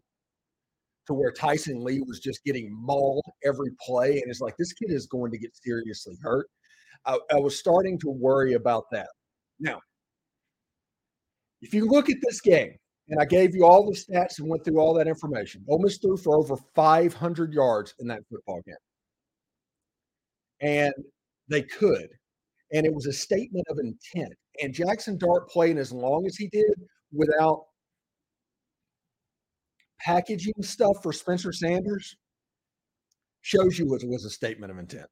to 1.07 1.14
where 1.14 1.33
Tyson 1.33 1.83
Lee 1.83 2.02
was 2.07 2.21
just 2.21 2.45
getting 2.45 2.71
mauled 2.71 3.25
every 3.45 3.71
play. 3.81 4.21
And 4.21 4.31
it's 4.31 4.40
like, 4.40 4.57
this 4.59 4.73
kid 4.73 4.90
is 4.90 5.07
going 5.07 5.31
to 5.33 5.38
get 5.38 5.57
seriously 5.57 6.17
hurt. 6.23 6.47
I, 7.07 7.19
I 7.33 7.37
was 7.37 7.59
starting 7.59 7.99
to 8.00 8.11
worry 8.11 8.55
about 8.55 8.85
that. 8.93 9.09
Now, 9.59 9.81
if 11.60 11.74
you 11.74 11.86
look 11.86 12.08
at 12.10 12.18
this 12.22 12.40
game, 12.40 12.76
and 13.08 13.20
I 13.20 13.24
gave 13.24 13.54
you 13.54 13.64
all 13.64 13.86
the 13.86 13.96
stats 13.96 14.38
and 14.38 14.48
went 14.48 14.64
through 14.64 14.78
all 14.78 14.94
that 14.94 15.08
information, 15.08 15.64
Ole 15.68 15.78
Miss 15.78 15.98
threw 15.98 16.16
for 16.16 16.36
over 16.36 16.56
500 16.74 17.52
yards 17.52 17.94
in 18.00 18.06
that 18.08 18.22
football 18.30 18.60
game. 18.66 18.74
And 20.60 20.92
they 21.48 21.62
could. 21.62 22.08
And 22.72 22.84
it 22.84 22.92
was 22.92 23.06
a 23.06 23.12
statement 23.12 23.66
of 23.70 23.78
intent. 23.78 24.34
And 24.62 24.74
Jaxson 24.74 25.18
Dart 25.18 25.48
playing 25.48 25.78
as 25.78 25.90
long 25.90 26.26
as 26.26 26.36
he 26.36 26.48
did 26.48 26.74
without 27.12 27.64
packaging 30.00 30.54
stuff 30.60 30.96
for 31.02 31.12
Spencer 31.12 31.52
Sanders 31.52 32.16
shows 33.40 33.78
you 33.78 33.94
it 33.94 34.06
was 34.06 34.24
a 34.24 34.30
statement 34.30 34.70
of 34.70 34.78
intent. 34.78 35.06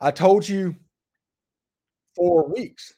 I 0.00 0.10
told 0.10 0.48
you 0.48 0.76
for 2.14 2.52
weeks 2.52 2.94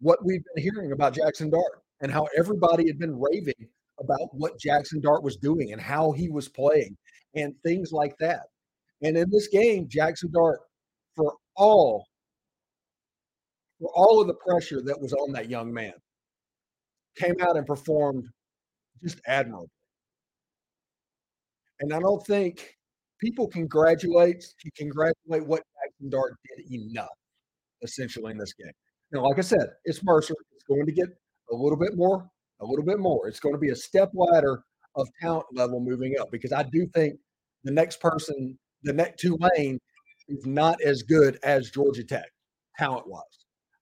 what 0.00 0.24
we've 0.24 0.42
been 0.54 0.62
hearing 0.62 0.92
about 0.92 1.14
Jaxson 1.14 1.50
Dart 1.50 1.82
and 2.00 2.10
how 2.10 2.26
everybody 2.36 2.86
had 2.86 2.98
been 2.98 3.18
raving 3.18 3.68
about 4.00 4.28
what 4.32 4.58
Jaxson 4.58 5.00
Dart 5.00 5.22
was 5.22 5.36
doing 5.36 5.72
and 5.72 5.80
how 5.80 6.12
he 6.12 6.28
was 6.28 6.48
playing 6.48 6.96
and 7.34 7.54
things 7.64 7.92
like 7.92 8.16
that. 8.18 8.42
And 9.02 9.16
in 9.16 9.30
this 9.30 9.48
game, 9.48 9.88
Jaxson 9.88 10.32
Dart, 10.32 10.60
for 11.16 11.34
all 11.56 12.06
for 13.80 13.90
all 13.94 14.20
of 14.20 14.28
the 14.28 14.34
pressure 14.34 14.80
that 14.82 15.00
was 15.00 15.12
on 15.12 15.32
that 15.32 15.50
young 15.50 15.72
man, 15.72 15.92
came 17.16 17.34
out 17.40 17.56
and 17.56 17.66
performed 17.66 18.28
just 19.02 19.20
admirably. 19.26 19.68
And 21.80 21.92
I 21.92 22.00
don't 22.00 22.24
think 22.26 22.76
people 23.20 23.48
congratulate 23.48 24.44
congratulate 24.76 25.46
what 25.46 25.60
Jaxson 25.62 26.10
Dart 26.10 26.34
did 26.56 26.72
enough, 26.72 27.08
essentially 27.82 28.32
in 28.32 28.38
this 28.38 28.52
game. 28.54 28.72
Know, 29.14 29.22
like 29.22 29.38
I 29.38 29.42
said, 29.42 29.68
it's 29.84 30.02
Mercer. 30.02 30.34
It's 30.54 30.64
going 30.64 30.86
to 30.86 30.92
get 30.92 31.08
a 31.52 31.54
little 31.54 31.78
bit 31.78 31.96
more, 31.96 32.28
a 32.60 32.64
little 32.64 32.84
bit 32.84 32.98
more. 32.98 33.28
It's 33.28 33.38
going 33.38 33.54
to 33.54 33.60
be 33.60 33.70
a 33.70 33.76
step 33.76 34.10
ladder 34.12 34.64
of 34.96 35.08
talent 35.20 35.46
level 35.52 35.80
moving 35.80 36.16
up 36.20 36.32
because 36.32 36.52
I 36.52 36.64
do 36.64 36.86
think 36.94 37.14
the 37.62 37.72
next 37.72 38.00
person, 38.00 38.58
the 38.82 38.92
next 38.92 39.20
Tulane, 39.20 39.78
is 40.28 40.44
not 40.46 40.80
as 40.82 41.02
good 41.02 41.38
as 41.44 41.70
Georgia 41.70 42.02
Tech 42.02 42.26
talent 42.76 43.06
wise. 43.06 43.22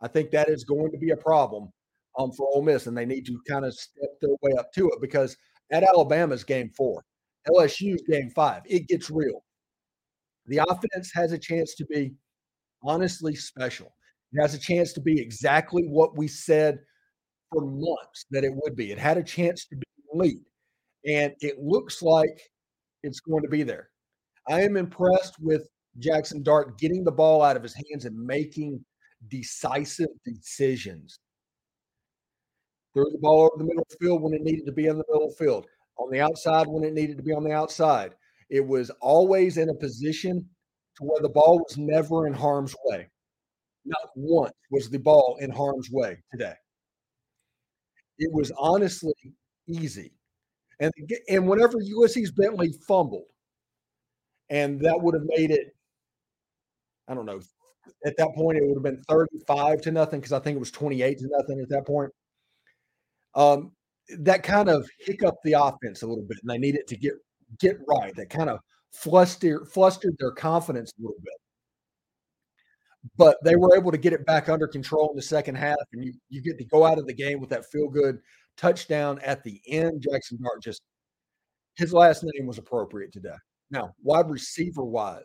I 0.03 0.09
think 0.09 0.31
that 0.33 0.51
is 0.51 0.65
going 0.65 0.91
to 0.93 0.99
be 0.99 1.11
a 1.11 1.17
problem 1.17 1.71
um, 2.19 2.31
for 2.33 2.47
Ole 2.53 2.63
Miss, 2.63 2.87
and 2.87 2.97
they 2.97 3.07
need 3.07 3.25
to 3.27 3.41
kind 3.49 3.65
of 3.65 3.73
step 3.73 4.11
their 4.21 4.37
way 4.43 4.53
up 4.59 4.71
to 4.75 4.89
it 4.89 5.01
because 5.01 5.35
at 5.71 5.83
Alabama's 5.83 6.45
game 6.45 6.71
four, 6.77 7.03
LSU's 7.49 8.03
game 8.09 8.29
five, 8.35 8.63
it 8.67 8.87
gets 8.87 9.11
real. 9.11 9.45
The 10.47 10.61
offense 10.69 11.11
has 11.15 11.33
a 11.33 11.39
chance 11.39 11.75
to 11.77 11.87
be 11.87 12.13
honestly 12.83 13.35
special. 13.35 13.95
It 14.33 14.41
has 14.41 14.55
a 14.55 14.59
chance 14.59 14.93
to 14.95 15.01
be 15.01 15.21
exactly 15.21 15.85
what 15.85 16.17
we 16.17 16.29
said 16.29 16.79
for 17.53 17.63
months 17.65 18.27
that 18.31 18.45
it 18.45 18.53
would 18.55 18.77
be. 18.77 18.91
It 18.91 18.99
had 18.99 19.19
a 19.19 19.23
chance 19.23 19.67
to 19.67 19.77
be 19.77 19.85
elite, 20.13 20.43
and 21.07 21.33
it 21.41 21.59
looks 21.59 22.03
like 22.03 22.41
it's 23.03 23.21
going 23.21 23.43
to 23.43 23.49
be 23.49 23.63
there. 23.63 23.91
I 24.49 24.63
am 24.63 24.77
impressed 24.77 25.35
with 25.41 25.69
Jaxson 26.01 26.43
Dart 26.43 26.79
getting 26.79 27.05
the 27.05 27.13
ball 27.13 27.43
out 27.43 27.57
of 27.57 27.63
his 27.63 27.75
hands 27.75 28.07
and 28.07 28.17
making 28.19 28.83
decisive 29.29 30.09
decisions. 30.25 31.19
Threw 32.95 33.11
the 33.11 33.19
ball 33.19 33.45
over 33.45 33.59
the 33.59 33.65
middle 33.65 33.87
the 33.89 33.97
field 34.01 34.23
when 34.23 34.35
it 34.35 34.43
needed 34.43 34.67
to 34.67 34.73
be 34.73 34.87
in 34.87 34.99
the 34.99 35.05
middle 35.11 35.31
field, 35.33 35.67
on 35.99 36.11
the 36.11 36.21
outside 36.21 36.67
when 36.67 36.85
it 36.85 36.95
needed 36.95 37.17
to 37.17 37.23
be 37.23 37.33
on 37.33 37.45
the 37.45 37.53
outside. 37.53 38.15
It 38.51 38.67
was 38.67 38.91
always 39.01 39.57
in 39.57 39.71
a 39.71 39.75
position 39.75 40.47
to 40.97 41.05
where 41.05 41.21
the 41.21 41.29
ball 41.29 41.59
was 41.59 41.79
never 41.79 42.27
in 42.27 42.35
harm's 42.35 42.75
way. 42.85 43.09
Not 43.85 44.11
once 44.15 44.55
was 44.71 44.91
the 44.91 44.99
ball 44.99 45.39
in 45.41 45.51
harm's 45.51 45.91
way 45.91 46.23
today 46.33 46.55
it 48.23 48.33
was 48.33 48.53
honestly 48.59 49.15
easy. 49.67 50.13
And 50.81 50.93
and 51.29 51.47
whenever 51.47 51.81
Ulysses 51.81 52.33
Bentley 52.33 52.73
fumbled, 52.87 53.27
and 54.51 54.81
that 54.81 55.01
would 55.01 55.15
have 55.15 55.25
made 55.27 55.51
it, 55.51 55.75
I 57.09 57.15
don't 57.15 57.27
know, 57.27 57.41
at 58.05 58.17
that 58.17 58.35
point 58.35 58.59
it 58.59 58.65
would 58.65 58.77
have 58.77 58.83
been 58.83 59.03
35 59.09 59.81
to 59.83 59.93
nothing 59.93 60.21
because 60.21 60.33
I 60.33 60.41
think 60.41 60.57
it 60.57 60.61
was 60.61 60.71
28 60.71 61.19
to 61.19 61.29
nothing 61.31 61.61
at 61.61 61.69
that 61.69 61.87
point. 61.87 62.11
Um, 63.35 63.73
that 64.19 64.43
kind 64.43 64.69
of 64.69 64.89
hiccuped 65.01 65.43
the 65.45 65.55
offense 65.55 66.03
a 66.03 66.07
little 66.07 66.25
bit, 66.25 66.39
and 66.43 66.51
they 66.51 66.59
needed 66.59 66.87
to 66.89 66.97
get 66.97 67.15
get 67.61 67.77
right. 67.89 68.15
That 68.17 68.31
kind 68.31 68.51
of 68.51 68.59
flustered 68.93 69.69
flustered 69.69 70.17
their 70.19 70.33
confidence 70.33 70.93
a 70.99 71.03
little 71.03 71.21
bit 71.23 71.42
but 73.17 73.37
they 73.45 73.57
were 73.57 73.77
able 73.77 73.91
to 73.91 73.99
get 73.99 74.13
it 74.13 74.27
back 74.27 74.49
under 74.49 74.67
control 74.67 75.11
in 75.11 75.17
the 75.17 75.23
second 75.23 75.57
half, 75.57 75.77
and 75.93 76.05
you 76.05 76.13
you 76.29 76.43
get 76.43 76.59
to 76.59 76.65
go 76.65 76.85
out 76.85 76.99
of 76.99 77.07
the 77.07 77.15
game 77.15 77.41
with 77.41 77.51
that 77.51 77.71
feel 77.71 77.89
good 77.89 78.19
touchdown 78.57 79.19
at 79.25 79.43
the 79.43 79.61
end. 79.69 80.05
Jaxson 80.07 80.41
Dart 80.43 80.63
just 80.63 80.83
his 81.77 81.93
last 81.93 82.25
name 82.25 82.47
was 82.47 82.59
appropriate 82.59 83.13
today. 83.13 83.35
Now, 83.71 83.95
wide 84.03 84.29
receiver 84.29 84.85
wise, 84.85 85.23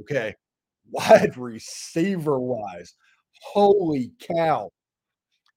okay, 0.00 0.34
wide 0.90 1.36
receiver 1.36 2.38
wise, 2.38 2.94
holy 3.42 4.12
cow, 4.20 4.70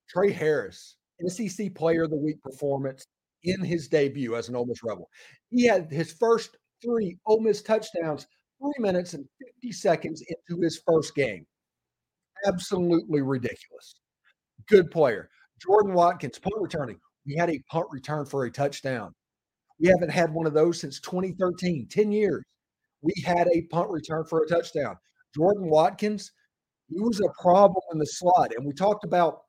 Tre 0.09 0.31
Harris, 0.31 0.95
SEC 1.27 1.73
Player 1.75 2.03
of 2.03 2.09
the 2.09 2.17
Week 2.17 2.41
performance 2.41 3.05
in 3.43 3.63
his 3.63 3.87
debut 3.87 4.35
as 4.35 4.49
an 4.49 4.55
Ole 4.55 4.65
Miss 4.65 4.83
Rebel. 4.83 5.07
He 5.49 5.65
had 5.65 5.91
his 5.91 6.11
first 6.13 6.57
three 6.83 7.17
Ole 7.25 7.41
Miss 7.41 7.61
touchdowns 7.61 8.27
three 8.61 8.73
minutes 8.79 9.13
and 9.13 9.25
50 9.61 9.71
seconds 9.71 10.23
into 10.27 10.61
his 10.61 10.81
first 10.87 11.15
game. 11.15 11.45
Absolutely 12.45 13.21
ridiculous. 13.21 13.95
Good 14.67 14.91
player. 14.91 15.29
Jordan 15.61 15.93
Watkins, 15.93 16.39
punt 16.39 16.55
returning. 16.57 16.99
We 17.25 17.35
had 17.35 17.49
a 17.49 17.61
punt 17.69 17.87
return 17.91 18.25
for 18.25 18.45
a 18.45 18.51
touchdown. 18.51 19.13
We 19.79 19.89
haven't 19.89 20.11
had 20.11 20.33
one 20.33 20.45
of 20.45 20.53
those 20.53 20.79
since 20.79 20.99
2013, 20.99 21.87
10 21.89 22.11
years. 22.11 22.43
We 23.01 23.13
had 23.25 23.47
a 23.47 23.61
punt 23.71 23.89
return 23.89 24.25
for 24.25 24.43
a 24.43 24.47
touchdown. 24.47 24.95
Jordan 25.35 25.69
Watkins, 25.69 26.31
he 26.89 26.99
was 26.99 27.19
a 27.21 27.41
problem 27.41 27.81
in 27.93 27.99
the 27.99 28.05
slot. 28.05 28.51
And 28.55 28.65
we 28.65 28.73
talked 28.73 29.05
about 29.05 29.41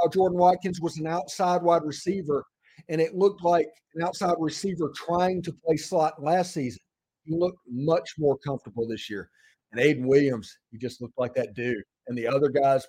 how 0.00 0.08
Jordan 0.08 0.38
Watkins 0.38 0.80
was 0.80 0.98
an 0.98 1.06
outside 1.06 1.62
wide 1.62 1.84
receiver, 1.84 2.44
and 2.88 3.00
it 3.00 3.14
looked 3.14 3.44
like 3.44 3.68
an 3.94 4.02
outside 4.02 4.34
receiver 4.38 4.92
trying 4.94 5.42
to 5.42 5.52
play 5.52 5.76
slot 5.76 6.22
last 6.22 6.52
season. 6.52 6.80
He 7.24 7.36
looked 7.36 7.58
much 7.68 8.14
more 8.18 8.38
comfortable 8.38 8.86
this 8.86 9.08
year. 9.08 9.30
And 9.72 9.80
Ayden 9.80 10.06
Williams, 10.06 10.56
he 10.70 10.78
just 10.78 11.00
looked 11.00 11.18
like 11.18 11.34
that 11.34 11.54
dude. 11.54 11.82
And 12.06 12.16
the 12.16 12.26
other 12.26 12.48
guys, 12.48 12.86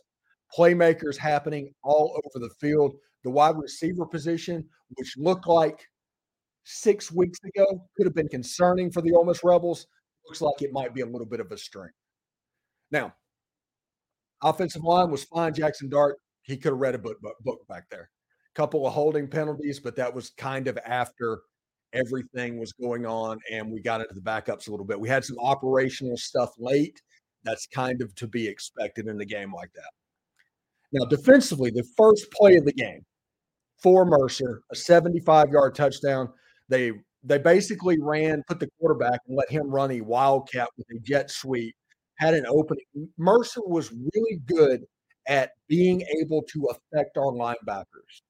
playmakers 0.55 1.17
happening 1.17 1.73
all 1.83 2.19
over 2.23 2.45
the 2.45 2.53
field. 2.59 2.95
The 3.23 3.31
wide 3.31 3.57
receiver 3.57 4.05
position, 4.05 4.63
which 4.95 5.15
looked 5.17 5.47
like 5.47 5.79
six 6.63 7.11
weeks 7.11 7.39
ago 7.43 7.65
could 7.95 8.05
have 8.05 8.15
been 8.15 8.27
concerning 8.27 8.91
for 8.91 9.01
the 9.01 9.13
Ole 9.13 9.25
Miss 9.25 9.43
Rebels, 9.43 9.87
looks 10.27 10.41
like 10.41 10.61
it 10.61 10.73
might 10.73 10.93
be 10.93 11.01
a 11.01 11.05
little 11.05 11.27
bit 11.27 11.39
of 11.39 11.51
a 11.51 11.57
strength. 11.57 11.95
Now, 12.91 13.13
offensive 14.43 14.83
line 14.83 15.09
was 15.09 15.23
fine. 15.23 15.53
Jaxson 15.53 15.89
Dart, 15.89 16.17
he 16.43 16.57
could 16.57 16.73
have 16.73 16.79
read 16.79 16.95
a 16.95 16.99
book, 16.99 17.17
book 17.41 17.67
back 17.67 17.85
there. 17.89 18.09
Couple 18.53 18.85
of 18.87 18.93
holding 18.93 19.27
penalties, 19.27 19.79
but 19.79 19.95
that 19.97 20.13
was 20.13 20.29
kind 20.37 20.67
of 20.67 20.77
after 20.85 21.41
everything 21.95 22.59
was 22.59 22.73
going 22.73 23.05
on 23.05 23.39
and 23.51 23.71
we 23.71 23.81
got 23.81 24.01
into 24.01 24.13
the 24.13 24.21
backups 24.21 24.67
a 24.67 24.71
little 24.71 24.85
bit. 24.85 24.99
We 24.99 25.09
had 25.09 25.25
some 25.25 25.37
operational 25.39 26.17
stuff 26.17 26.51
late. 26.59 27.01
That's 27.43 27.67
kind 27.67 28.01
of 28.01 28.13
to 28.15 28.27
be 28.27 28.47
expected 28.47 29.07
in 29.07 29.19
a 29.21 29.25
game 29.25 29.53
like 29.53 29.71
that. 29.73 29.91
Now, 30.91 31.05
defensively, 31.05 31.71
the 31.71 31.87
first 31.97 32.31
play 32.31 32.55
of 32.55 32.65
the 32.65 32.73
game 32.73 33.05
for 33.81 34.05
Mercer, 34.05 34.61
a 34.71 34.75
75 34.75 35.49
yard 35.49 35.75
touchdown. 35.75 36.29
They 36.69 36.91
they 37.23 37.37
basically 37.39 37.97
ran, 37.99 38.43
put 38.47 38.59
the 38.59 38.69
quarterback 38.79 39.19
and 39.27 39.35
let 39.35 39.49
him 39.49 39.69
run 39.69 39.91
a 39.91 40.01
wildcat 40.01 40.69
with 40.77 40.85
a 40.95 40.99
jet 40.99 41.31
sweep, 41.31 41.75
had 42.19 42.35
an 42.35 42.45
opening. 42.45 42.85
Mercer 43.17 43.61
was 43.65 43.91
really 43.91 44.39
good 44.45 44.85
at 45.27 45.51
being 45.67 46.03
able 46.21 46.43
to 46.43 46.67
affect 46.71 47.17
our 47.17 47.31
linebackers. 47.31 48.21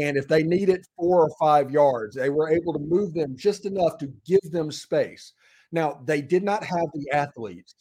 And 0.00 0.16
if 0.16 0.26
they 0.26 0.42
needed 0.42 0.84
four 0.96 1.22
or 1.22 1.30
five 1.38 1.70
yards, 1.70 2.16
they 2.16 2.30
were 2.30 2.50
able 2.50 2.72
to 2.72 2.78
move 2.80 3.14
them 3.14 3.36
just 3.36 3.64
enough 3.64 3.98
to 3.98 4.12
give 4.26 4.40
them 4.50 4.72
space. 4.72 5.32
Now, 5.72 6.00
they 6.04 6.20
did 6.20 6.42
not 6.42 6.64
have 6.64 6.86
the 6.94 7.10
athletes 7.12 7.74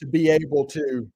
to 0.00 0.06
be 0.06 0.28
able 0.30 0.66
to 0.66 1.10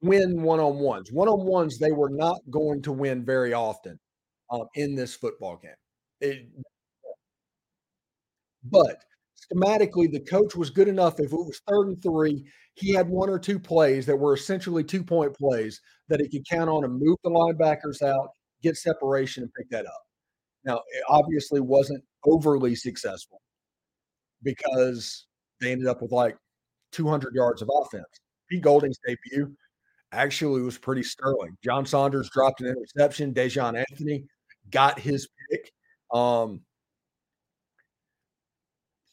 win 0.00 0.42
one 0.42 0.60
on 0.60 0.78
ones. 0.78 1.12
One 1.12 1.28
on 1.28 1.44
ones, 1.46 1.78
they 1.78 1.92
were 1.92 2.10
not 2.10 2.38
going 2.50 2.82
to 2.82 2.92
win 2.92 3.24
very 3.24 3.52
often 3.52 3.98
um, 4.50 4.64
in 4.74 4.94
this 4.94 5.14
football 5.14 5.56
game. 5.56 5.72
It, 6.20 6.48
but 8.64 9.02
schematically, 9.36 10.10
the 10.10 10.20
coach 10.20 10.54
was 10.54 10.70
good 10.70 10.88
enough. 10.88 11.20
If 11.20 11.32
it 11.32 11.36
was 11.36 11.60
third 11.68 11.88
and 11.88 12.02
three, 12.02 12.44
he 12.74 12.94
had 12.94 13.08
one 13.08 13.28
or 13.28 13.38
two 13.38 13.58
plays 13.58 14.06
that 14.06 14.16
were 14.16 14.34
essentially 14.34 14.84
two 14.84 15.02
point 15.02 15.34
plays 15.34 15.80
that 16.08 16.20
he 16.20 16.28
could 16.28 16.48
count 16.48 16.70
on 16.70 16.84
and 16.84 16.98
move 16.98 17.16
the 17.24 17.30
linebackers 17.30 18.02
out 18.02 18.30
get 18.62 18.76
separation 18.76 19.42
and 19.44 19.54
pick 19.54 19.68
that 19.70 19.86
up. 19.86 20.02
Now, 20.64 20.82
it 20.88 21.04
obviously 21.08 21.60
wasn't 21.60 22.02
overly 22.24 22.74
successful 22.74 23.40
because 24.42 25.26
they 25.60 25.72
ended 25.72 25.86
up 25.86 26.02
with 26.02 26.12
like 26.12 26.36
200 26.92 27.34
yards 27.34 27.62
of 27.62 27.70
offense. 27.74 28.04
Pete 28.50 28.62
Golding's 28.62 28.98
debut 29.06 29.54
actually 30.12 30.62
was 30.62 30.78
pretty 30.78 31.02
sterling. 31.02 31.56
John 31.62 31.84
Saunders 31.84 32.30
dropped 32.30 32.60
an 32.60 32.68
interception. 32.68 33.34
Daijahn 33.34 33.78
Anthony 33.90 34.24
got 34.70 34.98
his 34.98 35.28
pick. 35.50 35.70
Um, 36.12 36.62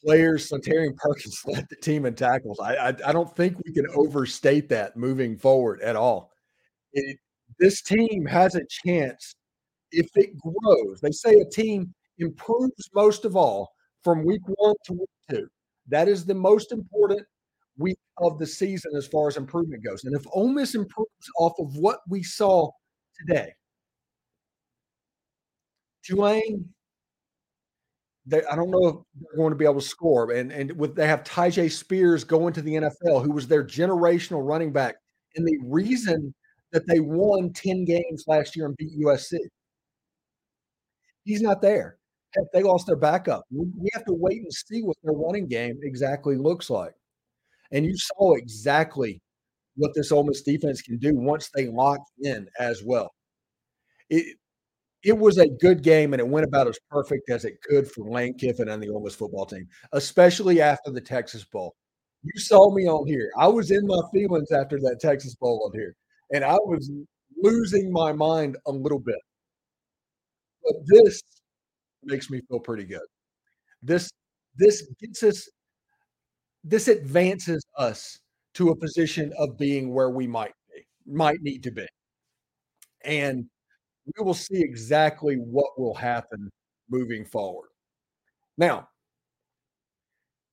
players, 0.04 0.48
Suntarine 0.50 0.96
Perkins 0.96 1.40
led 1.46 1.66
the 1.68 1.76
team 1.76 2.06
in 2.06 2.14
tackles. 2.14 2.60
I, 2.60 2.76
I, 2.76 2.88
I 2.88 3.12
don't 3.12 3.34
think 3.36 3.58
we 3.64 3.72
can 3.72 3.86
overstate 3.94 4.68
that 4.70 4.96
moving 4.96 5.36
forward 5.36 5.80
at 5.82 5.96
all. 5.96 6.32
It, 6.92 7.18
this 7.58 7.82
team 7.82 8.26
has 8.26 8.54
a 8.54 8.62
chance 8.84 9.35
if 9.92 10.08
it 10.16 10.38
grows. 10.38 11.00
They 11.00 11.10
say 11.10 11.34
a 11.34 11.44
team 11.44 11.92
improves 12.18 12.90
most 12.94 13.24
of 13.24 13.36
all 13.36 13.70
from 14.02 14.24
week 14.24 14.42
one 14.44 14.74
to 14.86 14.92
week 14.92 15.08
two. 15.30 15.48
That 15.88 16.08
is 16.08 16.24
the 16.24 16.34
most 16.34 16.72
important 16.72 17.22
week 17.78 17.98
of 18.18 18.38
the 18.38 18.46
season 18.46 18.92
as 18.96 19.06
far 19.06 19.28
as 19.28 19.36
improvement 19.36 19.84
goes. 19.84 20.04
And 20.04 20.16
if 20.16 20.24
Ole 20.32 20.48
Miss 20.48 20.74
improves 20.74 21.10
off 21.38 21.52
of 21.58 21.76
what 21.76 22.00
we 22.08 22.22
saw 22.22 22.70
today, 23.18 23.52
Tulane, 26.04 26.68
they, 28.26 28.42
I 28.44 28.56
don't 28.56 28.70
know 28.70 28.88
if 28.88 28.94
they're 29.20 29.36
going 29.36 29.50
to 29.50 29.56
be 29.56 29.64
able 29.64 29.80
to 29.80 29.86
score. 29.86 30.32
And 30.32 30.50
and 30.52 30.72
with 30.72 30.96
they 30.96 31.06
have 31.06 31.22
Tyjae 31.22 31.70
Spears 31.70 32.24
going 32.24 32.52
to 32.54 32.62
the 32.62 32.74
NFL, 32.74 33.24
who 33.24 33.32
was 33.32 33.46
their 33.46 33.64
generational 33.64 34.46
running 34.46 34.72
back, 34.72 34.96
and 35.36 35.46
the 35.46 35.58
reason 35.64 36.34
that 36.72 36.86
they 36.86 37.00
won 37.00 37.52
10 37.52 37.84
games 37.84 38.24
last 38.26 38.56
year 38.56 38.66
and 38.66 38.76
beat 38.76 38.98
USC. 39.00 39.38
He's 41.26 41.42
not 41.42 41.60
there. 41.60 41.98
They 42.52 42.62
lost 42.62 42.86
their 42.86 42.96
backup. 42.96 43.44
We 43.50 43.90
have 43.94 44.04
to 44.06 44.14
wait 44.14 44.42
and 44.42 44.52
see 44.52 44.82
what 44.82 44.96
their 45.02 45.12
running 45.14 45.48
game 45.48 45.78
exactly 45.82 46.36
looks 46.36 46.70
like. 46.70 46.94
And 47.72 47.84
you 47.84 47.96
saw 47.96 48.34
exactly 48.34 49.20
what 49.76 49.92
this 49.94 50.12
Ole 50.12 50.24
Miss 50.24 50.42
defense 50.42 50.82
can 50.82 50.98
do 50.98 51.14
once 51.14 51.50
they 51.54 51.68
lock 51.68 51.98
in 52.22 52.48
as 52.58 52.82
well. 52.84 53.12
It 54.10 54.36
it 55.04 55.16
was 55.18 55.38
a 55.38 55.48
good 55.48 55.82
game 55.82 56.14
and 56.14 56.20
it 56.20 56.28
went 56.28 56.46
about 56.46 56.68
as 56.68 56.78
perfect 56.90 57.30
as 57.30 57.44
it 57.44 57.62
could 57.62 57.90
for 57.90 58.10
Lane 58.10 58.34
Kiffin 58.34 58.68
and 58.68 58.82
the 58.82 58.90
Ole 58.90 59.02
Miss 59.04 59.14
football 59.14 59.46
team, 59.46 59.66
especially 59.92 60.60
after 60.60 60.90
the 60.90 61.00
Texas 61.00 61.44
Bowl. 61.44 61.74
You 62.22 62.40
saw 62.40 62.72
me 62.74 62.88
on 62.88 63.06
here. 63.06 63.30
I 63.38 63.48
was 63.48 63.70
in 63.70 63.86
my 63.86 64.00
feelings 64.12 64.52
after 64.52 64.78
that 64.80 64.98
Texas 65.00 65.34
Bowl 65.36 65.62
on 65.66 65.78
here, 65.78 65.94
and 66.34 66.44
I 66.44 66.54
was 66.54 66.90
losing 67.42 67.92
my 67.92 68.12
mind 68.12 68.56
a 68.66 68.72
little 68.72 68.98
bit. 68.98 69.18
But 70.66 70.76
this 70.86 71.22
makes 72.04 72.30
me 72.30 72.40
feel 72.48 72.60
pretty 72.60 72.84
good. 72.84 73.06
This 73.82 74.10
this 74.56 74.86
gets 75.00 75.22
us 75.22 75.48
this 76.64 76.88
advances 76.88 77.64
us 77.78 78.18
to 78.54 78.70
a 78.70 78.76
position 78.76 79.32
of 79.38 79.56
being 79.58 79.92
where 79.94 80.10
we 80.10 80.26
might 80.26 80.52
be, 80.74 80.82
might 81.06 81.40
need 81.42 81.62
to 81.64 81.70
be. 81.70 81.86
And 83.04 83.46
we 84.06 84.24
will 84.24 84.34
see 84.34 84.60
exactly 84.62 85.36
what 85.36 85.78
will 85.78 85.94
happen 85.94 86.50
moving 86.90 87.24
forward. 87.24 87.68
Now, 88.58 88.88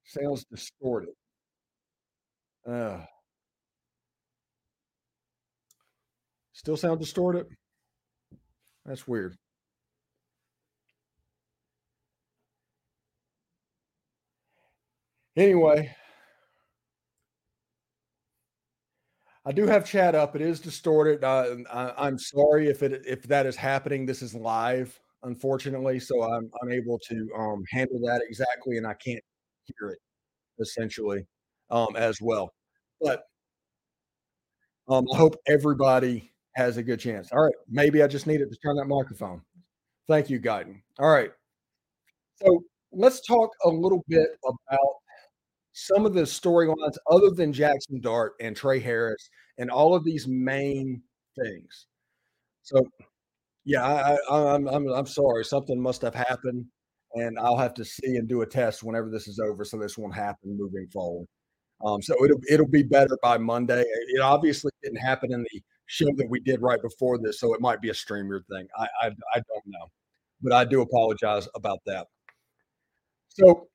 sounds 0.06 0.46
distorted. 0.46 1.14
Uh, 2.68 3.06
still 6.54 6.78
sound 6.78 7.00
distorted? 7.00 7.48
That's 8.86 9.08
weird. 9.08 9.38
Anyway, 15.36 15.90
I 19.46 19.52
do 19.52 19.66
have 19.66 19.86
chat 19.86 20.16
up. 20.16 20.36
It 20.36 20.42
is 20.42 20.60
distorted. 20.60 21.24
Uh, 21.24 21.58
I, 21.72 22.08
am 22.08 22.18
sorry 22.20 22.68
if 22.70 22.84
it 22.84 23.02
if 23.06 23.24
that 23.24 23.46
is 23.46 23.56
happening. 23.56 24.06
This 24.06 24.22
is 24.22 24.36
live, 24.36 24.98
unfortunately, 25.24 26.00
so 26.00 26.24
I'm 26.24 26.50
unable 26.62 27.00
to 27.10 27.30
um, 27.38 27.64
handle 27.72 28.00
that 28.06 28.22
exactly, 28.28 28.78
and 28.78 28.86
I 28.86 28.94
can't 28.94 29.24
hear 29.66 29.90
it 29.90 30.00
essentially 30.60 31.26
um, 31.72 31.96
as 31.96 32.22
well. 32.22 32.54
But 33.02 33.24
um, 34.88 35.06
I 35.14 35.18
hope 35.18 35.36
everybody 35.48 36.32
has 36.56 36.78
a 36.78 36.84
good 36.84 37.00
chance. 37.00 37.32
All 37.32 37.44
right, 37.44 37.56
maybe 37.68 38.04
I 38.04 38.08
just 38.08 38.28
needed 38.28 38.50
to 38.52 38.58
turn 38.64 38.76
that 38.78 38.86
microphone. 38.86 39.42
Thank 40.08 40.30
you, 40.30 40.40
Guyton. 40.40 40.82
All 41.00 41.10
right, 41.10 41.32
so 42.36 42.64
let's 42.92 43.20
talk 43.26 43.50
a 43.66 43.70
little 43.70 44.04
bit 44.08 44.30
about 44.46 45.03
some 45.74 46.06
of 46.06 46.14
the 46.14 46.22
storylines 46.22 46.98
other 47.12 47.32
than 47.32 47.52
Jaxson 47.52 48.02
Dart 48.02 48.34
and 48.40 48.56
Tre 48.56 48.80
Harris 48.80 49.30
and 49.58 49.70
all 49.70 49.96
of 49.96 50.04
these 50.04 50.28
main 50.28 51.02
things. 51.38 51.88
So, 52.62 52.88
yeah, 53.66 53.84
I, 53.86 54.18
I, 54.32 54.56
I'm 54.56 54.68
I'm 54.68 54.88
I'm 54.88 55.08
sorry. 55.08 55.46
Something 55.46 55.82
must 55.82 56.02
have 56.02 56.16
happened, 56.16 56.66
and 57.16 57.38
I'll 57.40 57.58
have 57.58 57.74
to 57.76 57.86
see 57.86 58.18
and 58.18 58.28
do 58.28 58.42
a 58.42 58.46
test 58.48 58.84
whenever 58.84 59.10
this 59.10 59.28
is 59.28 59.40
over, 59.40 59.66
so 59.66 59.78
this 59.78 59.98
won't 59.98 60.16
happen 60.16 60.58
moving 60.58 60.88
forward. 60.92 61.28
Um, 61.86 62.02
so 62.02 62.16
it'll 62.24 62.40
it'll 62.50 62.68
be 62.68 62.84
better 62.84 63.18
by 63.22 63.38
Monday. 63.38 63.84
It 64.16 64.22
obviously 64.22 64.72
didn't 64.84 64.98
happen 65.00 65.34
in 65.34 65.44
the 65.44 65.62
show 65.88 66.08
that 66.18 66.30
we 66.30 66.40
did 66.40 66.62
right 66.62 66.82
before 66.82 67.18
this, 67.20 67.40
so 67.40 67.54
it 67.54 67.62
might 67.62 67.82
be 67.82 67.90
a 67.90 67.94
streamer 67.94 68.44
thing. 68.50 68.68
I 68.78 68.88
I, 69.02 69.08
I 69.08 69.36
don't 69.36 69.66
know, 69.68 69.92
but 70.42 70.54
I 70.54 70.66
do 70.66 70.82
apologize 70.82 71.48
about 71.56 71.80
that. 71.86 72.08
So 73.30 73.68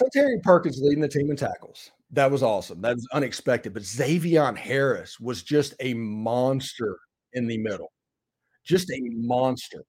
Suntarine 0.00 0.42
Perkins 0.42 0.80
leading 0.80 1.00
the 1.00 1.08
team 1.08 1.30
in 1.30 1.36
tackles. 1.36 1.90
That 2.12 2.30
was 2.30 2.42
awesome. 2.42 2.80
That 2.80 2.96
was 2.96 3.08
unexpected. 3.12 3.74
But 3.74 3.82
Xavier 3.84 4.52
Harris 4.54 5.20
was 5.20 5.42
just 5.42 5.74
a 5.80 5.94
monster 5.94 6.98
in 7.34 7.46
the 7.46 7.58
middle, 7.58 7.92
just 8.64 8.90
a 8.90 9.00
monster. 9.00 9.84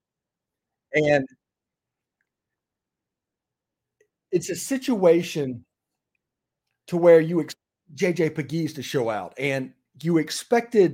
And 0.93 1.25
it's 4.31 4.49
a 4.49 4.55
situation 4.55 5.65
to 6.87 6.97
where 6.97 7.19
you 7.19 7.41
ex- 7.41 7.55
JJ 7.95 8.31
Pegues 8.35 8.73
to 8.75 8.83
show 8.83 9.09
out, 9.09 9.33
and 9.37 9.73
you 10.01 10.17
expected 10.17 10.93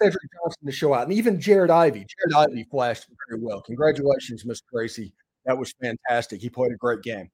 Cedric 0.00 0.22
Johnson 0.42 0.66
to 0.66 0.72
show 0.72 0.94
out, 0.94 1.04
and 1.04 1.12
even 1.12 1.40
Jared 1.40 1.70
Ivey. 1.70 2.06
Jared 2.06 2.50
Ivey 2.50 2.66
flashed 2.70 3.06
very 3.28 3.40
well. 3.40 3.62
Congratulations, 3.62 4.44
Mr. 4.44 4.62
Gracie. 4.72 5.12
That 5.44 5.56
was 5.56 5.72
fantastic. 5.80 6.40
He 6.40 6.50
played 6.50 6.72
a 6.72 6.76
great 6.76 7.02
game. 7.02 7.30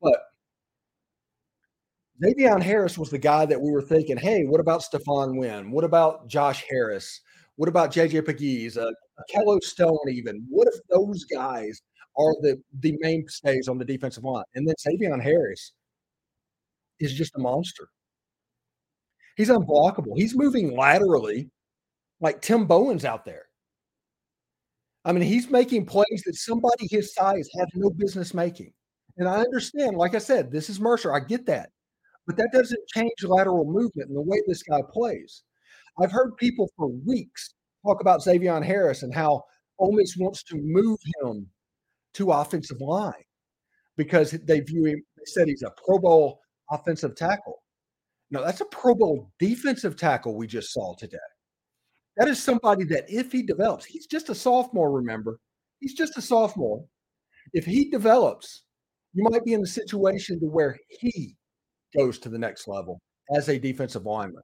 But 0.00 0.18
Xavier 2.22 2.58
Harris 2.58 2.98
was 2.98 3.10
the 3.10 3.18
guy 3.18 3.46
that 3.46 3.60
we 3.60 3.70
were 3.70 3.82
thinking, 3.82 4.16
hey, 4.16 4.44
what 4.44 4.60
about 4.60 4.82
Stephon 4.82 5.38
Wynn? 5.38 5.70
What 5.70 5.84
about 5.84 6.28
Josh 6.28 6.64
Harris? 6.68 7.20
What 7.56 7.68
about 7.68 7.92
JJ 7.92 8.22
Pegues? 8.22 8.76
Uh, 8.76 8.90
Kello 9.32 9.62
Stone, 9.62 10.08
even? 10.10 10.44
What 10.48 10.68
if 10.68 10.74
those 10.90 11.24
guys 11.24 11.80
are 12.16 12.34
the, 12.40 12.60
the 12.80 12.96
mainstays 13.00 13.68
on 13.68 13.78
the 13.78 13.84
defensive 13.84 14.24
line? 14.24 14.44
And 14.54 14.66
then 14.66 14.74
Xavier 14.80 15.16
Harris 15.18 15.72
is 17.00 17.14
just 17.14 17.36
a 17.36 17.40
monster. 17.40 17.88
He's 19.36 19.50
unblockable. 19.50 20.16
He's 20.16 20.36
moving 20.36 20.76
laterally 20.76 21.50
like 22.20 22.42
Tim 22.42 22.66
Bowen's 22.66 23.04
out 23.04 23.24
there. 23.24 23.44
I 25.04 25.12
mean, 25.12 25.22
he's 25.22 25.48
making 25.48 25.86
plays 25.86 26.22
that 26.26 26.34
somebody 26.34 26.88
his 26.90 27.14
size 27.14 27.48
has 27.56 27.68
no 27.74 27.90
business 27.90 28.34
making. 28.34 28.72
And 29.18 29.28
I 29.28 29.40
understand, 29.40 29.96
like 29.96 30.14
I 30.14 30.18
said, 30.18 30.50
this 30.50 30.70
is 30.70 30.80
Mercer. 30.80 31.12
I 31.12 31.20
get 31.20 31.44
that. 31.46 31.70
But 32.26 32.36
that 32.36 32.50
doesn't 32.52 32.88
change 32.94 33.12
lateral 33.24 33.64
movement 33.64 34.08
and 34.08 34.16
the 34.16 34.22
way 34.22 34.40
this 34.46 34.62
guy 34.62 34.80
plays. 34.92 35.42
I've 36.00 36.12
heard 36.12 36.36
people 36.36 36.70
for 36.76 36.88
weeks 36.88 37.54
talk 37.84 38.00
about 38.00 38.22
Xavier 38.22 38.60
Harris 38.60 39.02
and 39.02 39.14
how 39.14 39.42
Ole 39.78 39.92
Miss 39.92 40.16
wants 40.16 40.42
to 40.44 40.56
move 40.56 40.98
him 41.22 41.46
to 42.14 42.30
offensive 42.30 42.80
line 42.80 43.12
because 43.96 44.30
they 44.30 44.60
view 44.60 44.84
him, 44.84 45.02
they 45.16 45.24
said 45.24 45.48
he's 45.48 45.62
a 45.62 45.72
Pro 45.84 45.98
Bowl 45.98 46.40
offensive 46.70 47.16
tackle. 47.16 47.62
No, 48.30 48.44
that's 48.44 48.60
a 48.60 48.66
Pro 48.66 48.94
Bowl 48.94 49.30
defensive 49.38 49.96
tackle 49.96 50.36
we 50.36 50.46
just 50.46 50.72
saw 50.72 50.94
today. 50.94 51.18
That 52.16 52.28
is 52.28 52.42
somebody 52.42 52.84
that 52.84 53.04
if 53.08 53.32
he 53.32 53.42
develops, 53.42 53.84
he's 53.84 54.06
just 54.06 54.28
a 54.28 54.34
sophomore, 54.34 54.92
remember? 54.92 55.40
He's 55.80 55.94
just 55.94 56.18
a 56.18 56.22
sophomore. 56.22 56.84
If 57.52 57.64
he 57.64 57.88
develops 57.88 58.64
you 59.18 59.24
might 59.30 59.44
be 59.44 59.52
in 59.52 59.60
the 59.60 59.66
situation 59.66 60.38
to 60.38 60.46
where 60.46 60.78
he 60.88 61.34
goes 61.96 62.20
to 62.20 62.28
the 62.28 62.38
next 62.38 62.68
level 62.68 63.00
as 63.34 63.48
a 63.48 63.58
defensive 63.58 64.06
lineman. 64.06 64.42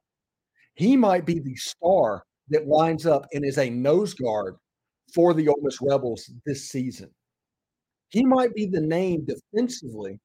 He 0.73 0.97
might 0.97 1.25
be 1.25 1.39
the 1.39 1.55
star 1.55 2.23
that 2.49 2.67
lines 2.67 3.05
up 3.05 3.25
and 3.31 3.45
is 3.45 3.57
a 3.57 3.69
nose 3.69 4.13
guard 4.13 4.55
for 5.13 5.33
the 5.33 5.47
Ole 5.47 5.61
Miss 5.61 5.77
Rebels 5.81 6.29
this 6.45 6.69
season. 6.69 7.09
He 8.09 8.25
might 8.25 8.53
be 8.53 8.65
the 8.65 8.81
name 8.81 9.25
defensively 9.25 10.19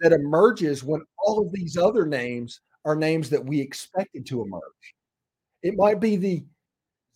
that 0.00 0.12
emerges 0.12 0.82
when 0.82 1.02
all 1.18 1.46
of 1.46 1.52
these 1.52 1.76
other 1.76 2.06
names 2.06 2.60
are 2.86 2.96
names 2.96 3.28
that 3.30 3.44
we 3.44 3.60
expected 3.60 4.24
to 4.26 4.40
emerge. 4.40 4.94
It 5.62 5.74
might 5.76 6.00
be 6.00 6.16
the 6.16 6.42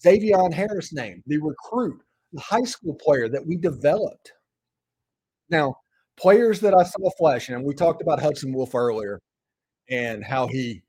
Xavier 0.03 0.51
Harris 0.53 0.93
name, 0.93 1.23
the 1.27 1.39
recruit, 1.39 2.03
the 2.35 2.43
high 2.43 2.65
school 2.65 2.99
player 3.03 3.31
that 3.31 3.47
we 3.47 3.57
developed. 3.57 4.33
Now, 5.49 5.77
players 6.19 6.61
that 6.61 6.75
I 6.75 6.83
saw 6.85 7.11
flashing, 7.19 7.55
and 7.55 7.65
we 7.65 7.75
talked 7.75 8.03
about 8.03 8.21
Hudson 8.21 8.53
Wolfe 8.53 8.75
earlier. 8.75 9.21
and 9.91 10.25
how 10.25 10.47
he 10.47 10.83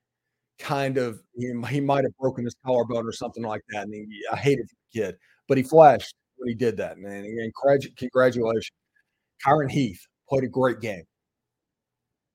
kind 0.60 0.98
of 0.98 1.22
he, 1.36 1.54
he 1.70 1.80
might 1.80 2.04
have 2.04 2.16
broken 2.20 2.44
his 2.46 2.56
collarbone 2.66 3.06
or 3.08 3.12
something 3.14 3.44
like 3.44 3.62
that. 3.70 3.84
And 3.84 3.94
he, 3.94 4.08
I 4.32 4.36
hated 4.36 4.68
the 4.68 5.00
kid, 5.02 5.16
but 5.48 5.58
he 5.58 5.64
flashed 5.64 6.14
when 6.38 6.50
he 6.50 6.56
did 6.56 6.78
that, 6.78 6.98
man. 6.98 7.26
And 7.26 7.54
congratulations. 7.98 8.72
Kyron 9.46 9.72
Heath 9.72 10.00
played 10.28 10.44
a 10.44 10.48
great 10.48 10.82
game. 10.82 11.04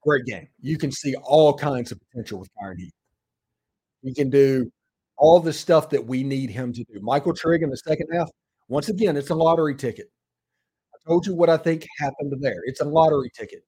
Great 0.02 0.24
game. 0.26 0.48
You 0.60 0.78
can 0.78 0.90
see 0.90 1.14
all 1.16 1.54
kinds 1.54 1.92
of 1.92 1.98
potential 2.00 2.38
with 2.38 2.48
Kyron 2.60 2.78
Heath. 2.78 2.92
He 4.02 4.14
can 4.14 4.30
do 4.30 4.70
all 5.16 5.40
the 5.40 5.52
stuff 5.52 5.90
that 5.90 6.04
we 6.06 6.22
need 6.22 6.50
him 6.50 6.72
to 6.72 6.84
do. 6.84 7.00
Michael 7.00 7.34
Trigg 7.34 7.62
in 7.62 7.70
the 7.70 7.76
second 7.76 8.08
half, 8.12 8.28
once 8.68 8.88
again, 8.88 9.16
it's 9.16 9.30
a 9.30 9.34
lottery 9.34 9.74
ticket. 9.74 10.06
Told 11.06 11.26
you 11.26 11.34
what 11.34 11.50
I 11.50 11.56
think 11.56 11.86
happened 11.98 12.32
there. 12.40 12.62
It's 12.64 12.80
a 12.80 12.84
lottery 12.84 13.30
ticket. 13.36 13.62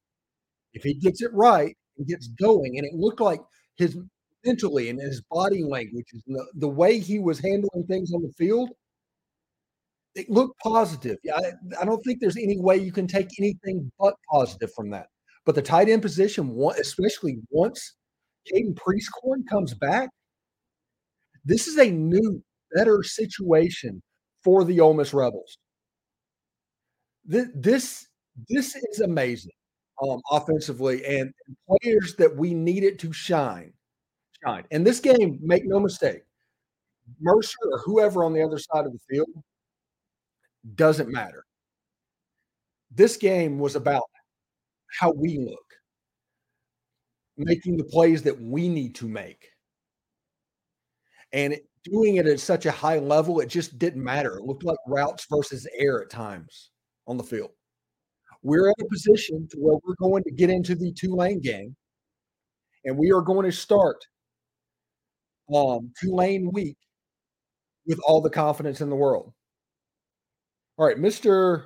If 0.73 0.83
he 0.83 0.95
gets 0.95 1.23
it 1.23 1.33
right 1.33 1.77
and 1.99 2.07
gets 2.07 2.29
going, 2.29 2.79
and 2.79 2.87
it 2.87 2.95
looked 2.95 3.21
like 3.21 3.41
his 3.77 3.97
mentally 4.45 4.89
and 4.89 5.01
his 5.01 5.23
body 5.31 5.63
language, 5.63 6.07
the, 6.27 6.47
the 6.55 6.69
way 6.69 6.99
he 6.99 7.19
was 7.19 7.39
handling 7.39 7.85
things 7.89 8.13
on 8.13 8.23
the 8.23 8.33
field, 8.39 8.71
it 10.15 10.31
looked 10.31 10.59
positive. 10.61 11.19
Yeah, 11.23 11.37
I, 11.37 11.83
I, 11.83 11.85
don't 11.85 12.03
think 12.03 12.21
there's 12.21 12.39
any 12.39 12.59
way 12.59 12.79
you 12.79 12.93
can 12.93 13.07
take 13.07 13.29
anything 13.39 13.91
but 13.99 14.15
positive 14.31 14.71
from 14.75 14.91
that. 14.91 15.09
But 15.45 15.55
the 15.55 15.63
tight 15.63 15.89
end 15.89 16.03
position, 16.03 16.59
especially 16.79 17.39
once 17.51 17.97
Caden 18.51 18.75
Prieskorn 18.75 19.47
comes 19.49 19.75
back, 19.75 20.09
this 21.45 21.67
is 21.67 21.79
a 21.79 21.91
new, 21.91 22.43
better 22.75 23.03
situation 23.03 24.03
for 24.43 24.65
the 24.65 24.81
Ole 24.81 24.95
Miss 24.95 25.15
Rebels. 25.15 25.59
This 27.27 27.49
this, 27.55 28.07
this 28.49 28.77
is 28.77 29.01
amazing 29.01 29.53
um, 30.03 30.21
offensively, 30.31 31.05
and 31.05 31.33
players 31.69 32.15
that 32.17 32.35
we 32.35 32.55
needed 32.55 32.99
to 33.01 33.13
shine, 33.13 33.73
shine. 34.45 34.65
And 34.71 34.87
this 34.87 35.01
game, 35.01 35.39
make 35.43 35.65
no 35.67 35.81
mistake, 35.81 36.23
Mercer 37.21 37.57
or 37.73 37.79
whoever 37.81 38.25
on 38.25 38.33
the 38.33 38.43
other 38.43 38.59
side 38.59 38.87
of 38.87 38.93
the 38.93 38.99
field 39.11 39.29
doesn't 40.75 41.11
matter. 41.11 41.45
This 42.91 43.17
game 43.17 43.59
was 43.59 43.77
about 43.77 44.05
how 45.01 45.13
we 45.13 45.39
look, 45.39 45.75
making 47.37 47.77
the 47.77 47.85
plays 47.85 48.23
that 48.23 48.41
we 48.41 48.69
need 48.69 48.95
to 48.97 49.09
make. 49.09 49.49
And 51.33 51.55
it, 51.55 51.67
doing 51.85 52.17
it 52.17 52.27
at 52.27 52.41
such 52.41 52.67
a 52.67 52.71
high 52.71 52.99
level, 52.99 53.41
it 53.41 53.49
just 53.49 53.79
didn't 53.79 54.03
matter. 54.03 54.39
It 54.39 54.45
looked 54.45 54.65
like 54.65 54.79
routes 54.87 55.27
versus 55.31 55.67
air 55.79 56.03
at 56.03 56.11
times 56.11 56.71
on 57.07 57.17
the 57.17 57.25
field. 57.25 57.51
We're 58.43 58.69
in 58.69 58.75
a 58.81 58.89
position 58.89 59.49
to 59.51 59.59
where 59.59 59.79
we're 59.85 59.97
going 60.01 60.23
to 60.25 60.31
get 60.31 60.51
into 60.51 60.75
the 60.75 60.93
Tulane 60.93 61.41
game, 61.41 61.77
and 62.85 62.97
we 62.97 63.11
are 63.13 63.23
going 63.23 63.47
to 63.47 63.57
start 63.57 63.97
um, 65.55 65.93
Tulane 66.01 66.51
week 66.53 66.77
with 67.87 68.01
all 68.07 68.21
the 68.21 68.31
confidence 68.31 68.81
in 68.81 68.91
the 68.91 68.97
world. 68.97 69.33
All 70.79 70.87
right, 70.87 70.99
Mr. 70.99 71.65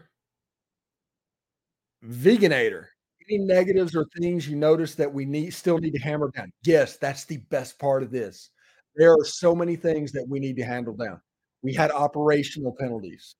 Veganator. 2.04 2.86
Any 3.28 3.38
negatives 3.38 3.94
or 3.94 4.06
things 4.18 4.48
you 4.48 4.56
notice 4.56 4.94
that 4.96 5.12
we 5.12 5.24
need 5.24 5.52
still 5.54 5.78
need 5.78 5.92
to 5.92 6.00
hammer 6.00 6.30
down? 6.34 6.50
Yes, 6.64 6.96
that's 6.96 7.24
the 7.24 7.38
best 7.50 7.78
part 7.78 8.02
of 8.02 8.10
this. 8.10 8.50
There 8.96 9.12
are 9.12 9.24
so 9.24 9.54
many 9.54 9.76
things 9.76 10.10
that 10.12 10.26
we 10.28 10.40
need 10.40 10.56
to 10.56 10.64
handle 10.64 10.94
down. 10.94 11.20
We 11.62 11.72
had 11.74 11.90
operational 11.92 12.74
penalties. 12.78 13.36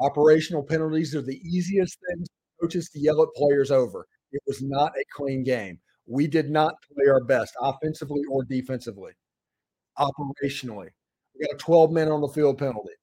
Operational 0.00 0.62
penalties 0.62 1.14
are 1.14 1.22
the 1.22 1.40
easiest 1.44 1.98
things 2.08 2.28
coaches 2.60 2.88
to 2.90 2.98
yell 2.98 3.22
at 3.22 3.28
players 3.36 3.70
over. 3.70 4.06
It 4.32 4.42
was 4.46 4.62
not 4.62 4.92
a 4.92 5.04
clean 5.14 5.44
game. 5.44 5.78
We 6.06 6.26
did 6.26 6.50
not 6.50 6.74
play 6.92 7.08
our 7.08 7.22
best 7.24 7.54
offensively 7.60 8.22
or 8.30 8.44
defensively. 8.44 9.12
Operationally, 9.98 10.88
we 11.34 11.46
got 11.46 11.54
a 11.54 11.58
12 11.58 11.92
men 11.92 12.08
on 12.08 12.20
the 12.20 12.28
field 12.28 12.58
penalty 12.58 12.94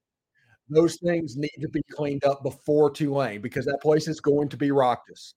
those 0.69 0.97
things 0.97 1.38
need 1.38 1.51
to 1.62 1.69
be 1.69 1.84
cleaned 1.91 2.23
up 2.25 2.41
before 2.43 2.89
Tulane 2.89 3.41
because 3.41 3.65
that 3.65 3.81
place 3.81 4.08
is 4.08 4.19
going 4.19 4.49
to 4.49 4.58
be 4.58 4.71
raucous. 4.71 5.36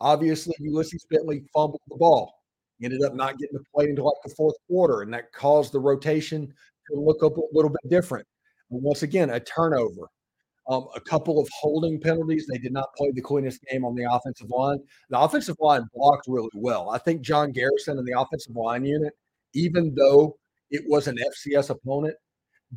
Obviously, 0.00 0.54
Ulysses 0.60 1.06
Bentley 1.10 1.42
fumbled 1.54 1.80
the 1.88 1.96
ball, 1.96 2.32
ended 2.82 3.02
up 3.02 3.14
not 3.14 3.38
getting 3.38 3.58
to 3.58 3.64
play 3.74 3.86
until 3.86 4.06
like 4.06 4.14
the 4.24 4.34
fourth 4.34 4.56
quarter, 4.68 5.02
and 5.02 5.12
that 5.12 5.32
caused 5.32 5.72
the 5.72 5.80
rotation 5.80 6.46
to 6.46 7.00
look 7.00 7.22
a 7.22 7.30
little 7.52 7.70
bit 7.70 7.90
different. 7.90 8.26
Once 8.68 9.02
again, 9.02 9.30
a 9.30 9.40
turnover, 9.40 10.08
um, 10.68 10.88
a 10.94 11.00
couple 11.00 11.40
of 11.40 11.48
holding 11.60 12.00
penalties. 12.00 12.46
They 12.46 12.58
did 12.58 12.72
not 12.72 12.88
play 12.96 13.10
the 13.12 13.20
cleanest 13.20 13.60
game 13.70 13.84
on 13.84 13.94
the 13.94 14.04
offensive 14.10 14.50
line. 14.50 14.78
The 15.10 15.20
offensive 15.20 15.56
line 15.60 15.88
blocked 15.94 16.26
really 16.26 16.50
well. 16.54 16.90
I 16.90 16.98
think 16.98 17.20
John 17.22 17.52
Garrison 17.52 17.98
and 17.98 18.06
the 18.06 18.18
offensive 18.18 18.56
line 18.56 18.84
unit, 18.84 19.12
even 19.54 19.94
though 19.94 20.36
it 20.70 20.82
was 20.86 21.06
an 21.06 21.16
FCS 21.16 21.70
opponent, 21.70 22.16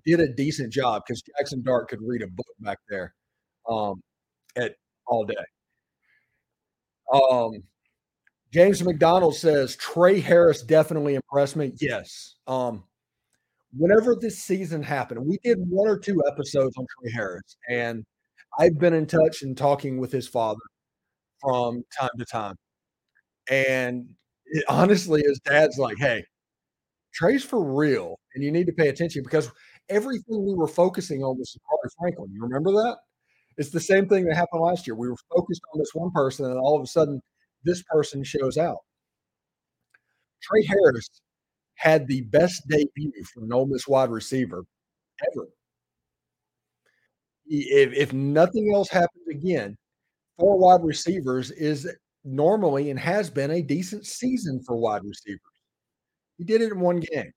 did 0.06 0.19
a 0.19 0.28
decent 0.28 0.71
job 0.71 1.04
because 1.06 1.23
Jaxson 1.23 1.63
Dart 1.63 1.89
could 1.89 1.99
read 2.02 2.21
a 2.21 2.28
book 2.28 2.45
back 2.60 2.78
there 2.89 3.15
um, 3.67 4.02
at 4.56 4.75
all 5.08 5.25
day. 5.25 5.36
Um, 7.12 7.63
James 8.52 8.84
McDonald 8.84 9.36
says 9.36 9.75
Tre 9.75 10.19
Harris 10.19 10.63
definitely 10.63 11.15
impressed 11.15 11.56
me. 11.56 11.73
Yes. 11.80 12.36
Um, 12.47 12.84
whenever 13.78 14.16
this 14.16 14.40
season 14.40 14.84
happened, 14.84 15.26
we 15.26 15.38
did 15.44 15.58
one 15.70 15.88
or 15.88 15.98
two 16.00 16.22
episodes 16.28 16.76
on 16.78 16.86
Tre 17.02 17.12
Harris, 17.12 17.58
and 17.70 18.06
I've 18.60 18.78
been 18.80 18.94
in 18.94 19.06
touch 19.08 19.44
and 19.44 19.58
talking 19.58 19.98
with 20.00 20.12
his 20.12 20.28
father 20.28 20.60
from 21.42 21.84
time 22.00 22.10
to 22.20 22.26
time. 22.26 22.56
And 23.50 24.10
it, 24.48 24.66
honestly, 24.70 25.24
his 25.26 25.40
dad's 25.46 25.78
like, 25.78 25.98
"Hey, 26.00 26.24
Tre's 27.14 27.44
for 27.44 27.64
real, 27.64 28.20
and 28.36 28.44
you 28.44 28.52
need 28.52 28.68
to 28.68 28.74
pay 28.74 28.90
attention 28.90 29.24
because 29.24 29.52
everything 29.90 30.46
we 30.46 30.54
were 30.56 30.68
focusing 30.68 31.24
on 31.24 31.38
was 31.38 31.58
Carter 31.70 31.92
Franklin. 32.00 32.32
You 32.34 32.42
remember 32.44 32.72
that? 32.74 32.98
It's 33.58 33.72
the 33.72 33.80
same 33.82 34.08
thing 34.08 34.26
that 34.26 34.36
happened 34.36 34.62
last 34.64 34.88
year. 34.88 34.96
We 34.96 35.10
were 35.10 35.18
focused 35.36 35.62
on 35.74 35.80
this 35.80 35.92
one 35.94 36.12
person, 36.12 36.46
and 36.46 36.60
all 36.60 36.78
of 36.78 36.84
a 36.84 36.88
sudden, 36.88 37.22
this 37.64 37.84
person 37.84 38.24
shows 38.24 38.58
out. 38.58 38.80
Tre 40.42 40.66
Harris 40.66 41.10
had 41.80 42.06
the 42.08 42.22
best 42.24 42.68
debut 42.68 43.12
for 43.34 43.44
an 43.44 43.54
Ole 43.54 43.65
Miss 43.65 43.88
wide 43.88 44.10
receiver 44.10 44.65
ever. 45.32 45.48
If, 47.48 47.94
if 47.94 48.12
nothing 48.12 48.74
else 48.76 48.89
happens 48.89 49.28
again, 49.32 49.78
four 50.38 50.58
wide 50.58 50.84
receivers 50.84 51.52
is 51.52 51.89
normally 52.26 52.89
and 52.89 53.00
has 53.00 53.30
been 53.30 53.52
a 53.52 53.62
decent 53.62 54.06
season 54.06 54.62
for 54.68 54.76
wide 54.76 55.04
receivers. 55.06 55.39
He 56.38 56.44
did 56.44 56.62
it 56.62 56.74
in 56.74 56.82
one 56.82 57.00
game. 57.00 57.32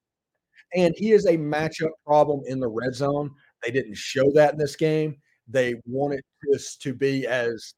And 0.75 0.93
he 0.97 1.11
is 1.11 1.25
a 1.25 1.37
matchup 1.37 1.91
problem 2.05 2.41
in 2.45 2.59
the 2.59 2.67
red 2.67 2.93
zone. 2.95 3.31
They 3.63 3.71
didn't 3.71 3.95
show 3.95 4.29
that 4.33 4.53
in 4.53 4.59
this 4.59 4.75
game. 4.75 5.15
They 5.47 5.75
wanted 5.85 6.21
this 6.51 6.75
to 6.77 6.93
be 6.93 7.25
as 7.27 7.75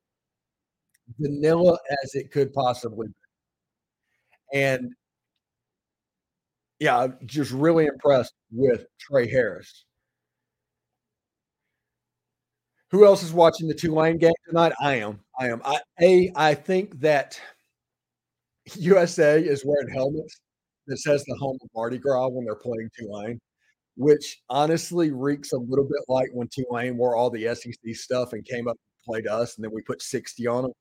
vanilla 1.19 1.77
as 2.03 2.15
it 2.15 2.31
could 2.31 2.53
possibly 2.53 3.07
be. 3.07 3.13
And 4.59 4.93
yeah, 6.79 6.97
I'm 6.97 7.17
just 7.25 7.51
really 7.51 7.85
impressed 7.85 8.33
with 8.51 8.85
Tre 8.99 9.29
Harris. 9.29 9.85
Who 12.91 13.05
else 13.05 13.23
is 13.23 13.33
watching 13.33 13.67
the 13.67 13.73
Tulane 13.73 14.17
game 14.17 14.33
tonight? 14.47 14.73
I 14.81 14.95
am. 14.95 15.19
I 15.39 15.49
am. 15.49 15.61
I 15.65 15.79
a 16.01 16.31
I 16.35 16.53
think 16.53 16.99
that 17.01 17.39
USA 18.75 19.41
is 19.41 19.63
wearing 19.65 19.89
helmets 19.89 20.39
that 20.87 20.97
says 20.97 21.23
the 21.25 21.35
home 21.35 21.57
of 21.61 21.69
Mardi 21.75 21.97
Gras 21.97 22.27
when 22.27 22.45
they're 22.45 22.55
playing 22.55 22.89
Tulane, 22.97 23.39
which 23.97 24.41
honestly 24.49 25.11
reeks 25.11 25.51
a 25.53 25.57
little 25.57 25.85
bit 25.85 26.03
like 26.07 26.29
when 26.33 26.47
Tulane 26.47 26.97
wore 26.97 27.15
all 27.15 27.29
the 27.29 27.53
SEC 27.55 27.95
stuff 27.95 28.33
and 28.33 28.45
came 28.45 28.67
up 28.67 28.77
and 28.77 29.13
played 29.13 29.27
us, 29.27 29.55
and 29.55 29.63
then 29.63 29.71
we 29.73 29.81
put 29.81 30.01
60 30.01 30.45
on 30.47 30.63
them. 30.63 30.71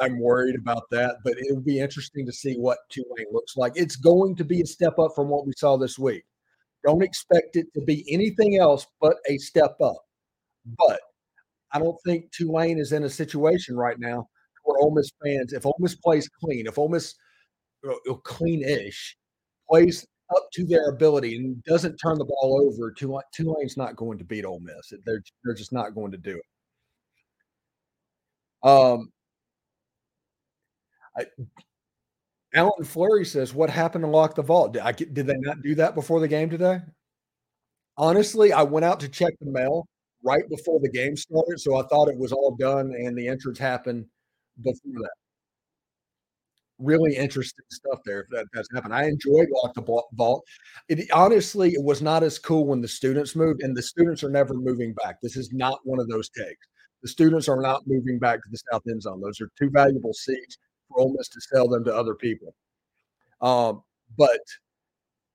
I'm 0.00 0.18
worried 0.18 0.56
about 0.56 0.84
that, 0.90 1.16
but 1.24 1.34
it'll 1.38 1.62
be 1.62 1.78
interesting 1.78 2.26
to 2.26 2.32
see 2.32 2.54
what 2.54 2.78
Tulane 2.90 3.32
looks 3.32 3.56
like. 3.56 3.72
It's 3.76 3.96
going 3.96 4.36
to 4.36 4.44
be 4.44 4.60
a 4.60 4.66
step 4.66 4.98
up 4.98 5.12
from 5.14 5.28
what 5.28 5.46
we 5.46 5.52
saw 5.56 5.76
this 5.76 5.98
week. 5.98 6.24
Don't 6.86 7.02
expect 7.02 7.56
it 7.56 7.66
to 7.74 7.80
be 7.80 8.04
anything 8.12 8.58
else 8.58 8.86
but 9.00 9.16
a 9.28 9.38
step 9.38 9.76
up. 9.82 9.96
But 10.78 11.00
I 11.72 11.78
don't 11.78 11.98
think 12.04 12.30
Tulane 12.32 12.78
is 12.78 12.92
in 12.92 13.04
a 13.04 13.10
situation 13.10 13.76
right 13.76 13.98
now 13.98 14.28
where 14.64 14.78
Ole 14.80 14.94
Miss 14.94 15.10
fans, 15.22 15.52
if 15.52 15.66
Ole 15.66 15.76
Miss 15.78 15.94
plays 15.94 16.28
clean, 16.28 16.66
if 16.66 16.78
Ole 16.78 16.88
Miss 16.88 17.14
clean-ish, 18.24 19.16
plays 19.68 20.06
up 20.34 20.44
to 20.54 20.64
their 20.64 20.88
ability 20.88 21.36
and 21.36 21.62
doesn't 21.64 21.96
turn 21.96 22.18
the 22.18 22.24
ball 22.24 22.66
over, 22.66 22.90
Tulane's 22.92 23.76
not 23.76 23.96
going 23.96 24.18
to 24.18 24.24
beat 24.24 24.44
Ole 24.44 24.60
Miss. 24.60 24.92
They're 25.04 25.22
they're 25.44 25.54
just 25.54 25.72
not 25.72 25.94
going 25.94 26.12
to 26.12 26.18
do 26.18 26.38
it. 26.38 26.44
Um, 28.68 29.12
I, 31.16 31.26
Alan 32.54 32.84
Flurry 32.84 33.24
says, 33.26 33.52
"What 33.54 33.68
happened 33.70 34.04
to 34.04 34.08
lock 34.10 34.34
the 34.34 34.42
vault? 34.42 34.72
Did, 34.72 34.82
I, 34.82 34.92
did 34.92 35.14
they 35.26 35.36
not 35.38 35.60
do 35.62 35.74
that 35.76 35.94
before 35.94 36.20
the 36.20 36.28
game 36.28 36.48
today?" 36.50 36.80
Honestly, 37.96 38.52
I 38.52 38.62
went 38.62 38.84
out 38.84 39.00
to 39.00 39.08
check 39.08 39.34
the 39.40 39.50
mail 39.50 39.86
right 40.22 40.48
before 40.48 40.80
the 40.80 40.88
game 40.90 41.16
started, 41.16 41.58
so 41.60 41.76
I 41.76 41.82
thought 41.88 42.08
it 42.08 42.18
was 42.18 42.32
all 42.32 42.56
done 42.56 42.92
and 42.94 43.16
the 43.18 43.28
entrance 43.28 43.58
happened 43.58 44.06
before 44.62 44.92
that. 45.02 45.10
really 46.78 47.16
interesting 47.16 47.64
stuff 47.70 48.00
there 48.04 48.26
that, 48.30 48.46
that's 48.52 48.68
happened. 48.74 48.94
I 48.94 49.04
enjoyed 49.04 49.46
Lock 49.62 49.74
the 49.74 50.02
Vault. 50.14 50.44
It 50.88 51.08
honestly 51.12 51.70
it 51.70 51.82
was 51.82 52.02
not 52.02 52.22
as 52.22 52.38
cool 52.38 52.66
when 52.66 52.80
the 52.80 52.88
students 52.88 53.36
moved, 53.36 53.62
and 53.62 53.76
the 53.76 53.82
students 53.82 54.24
are 54.24 54.30
never 54.30 54.54
moving 54.54 54.92
back. 54.94 55.16
This 55.22 55.36
is 55.36 55.52
not 55.52 55.78
one 55.84 56.00
of 56.00 56.08
those 56.08 56.28
takes. 56.30 56.66
The 57.02 57.08
students 57.08 57.48
are 57.48 57.60
not 57.60 57.82
moving 57.86 58.18
back 58.18 58.42
to 58.42 58.48
the 58.50 58.58
south 58.72 58.82
end 58.88 59.02
zone. 59.02 59.20
Those 59.20 59.40
are 59.40 59.48
two 59.58 59.70
valuable 59.70 60.14
seats 60.14 60.58
for 60.88 61.00
Ole 61.00 61.14
Miss 61.16 61.28
to 61.28 61.40
sell 61.40 61.68
them 61.68 61.84
to 61.84 61.94
other 61.94 62.14
people. 62.14 62.54
Um, 63.40 63.82
but 64.16 64.40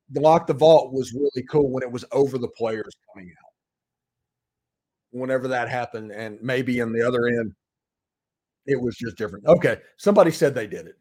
the 0.10 0.22
Lock 0.22 0.48
the 0.48 0.54
Vault 0.54 0.92
was 0.92 1.14
really 1.14 1.46
cool 1.50 1.70
when 1.70 1.84
it 1.84 1.92
was 1.92 2.06
over 2.12 2.38
the 2.38 2.48
players 2.48 2.96
coming 3.14 3.30
out. 3.32 3.52
Whenever 5.12 5.48
that 5.48 5.70
happened, 5.70 6.12
and 6.12 6.40
maybe 6.42 6.80
in 6.80 6.92
the 6.92 7.08
other 7.08 7.28
end, 7.28 7.54
it 8.66 8.80
was 8.80 8.96
just 8.96 9.18
different. 9.18 9.46
Okay, 9.48 9.78
somebody 9.98 10.32
said 10.32 10.54
they 10.54 10.68
did 10.68 10.88
it. 10.88 10.96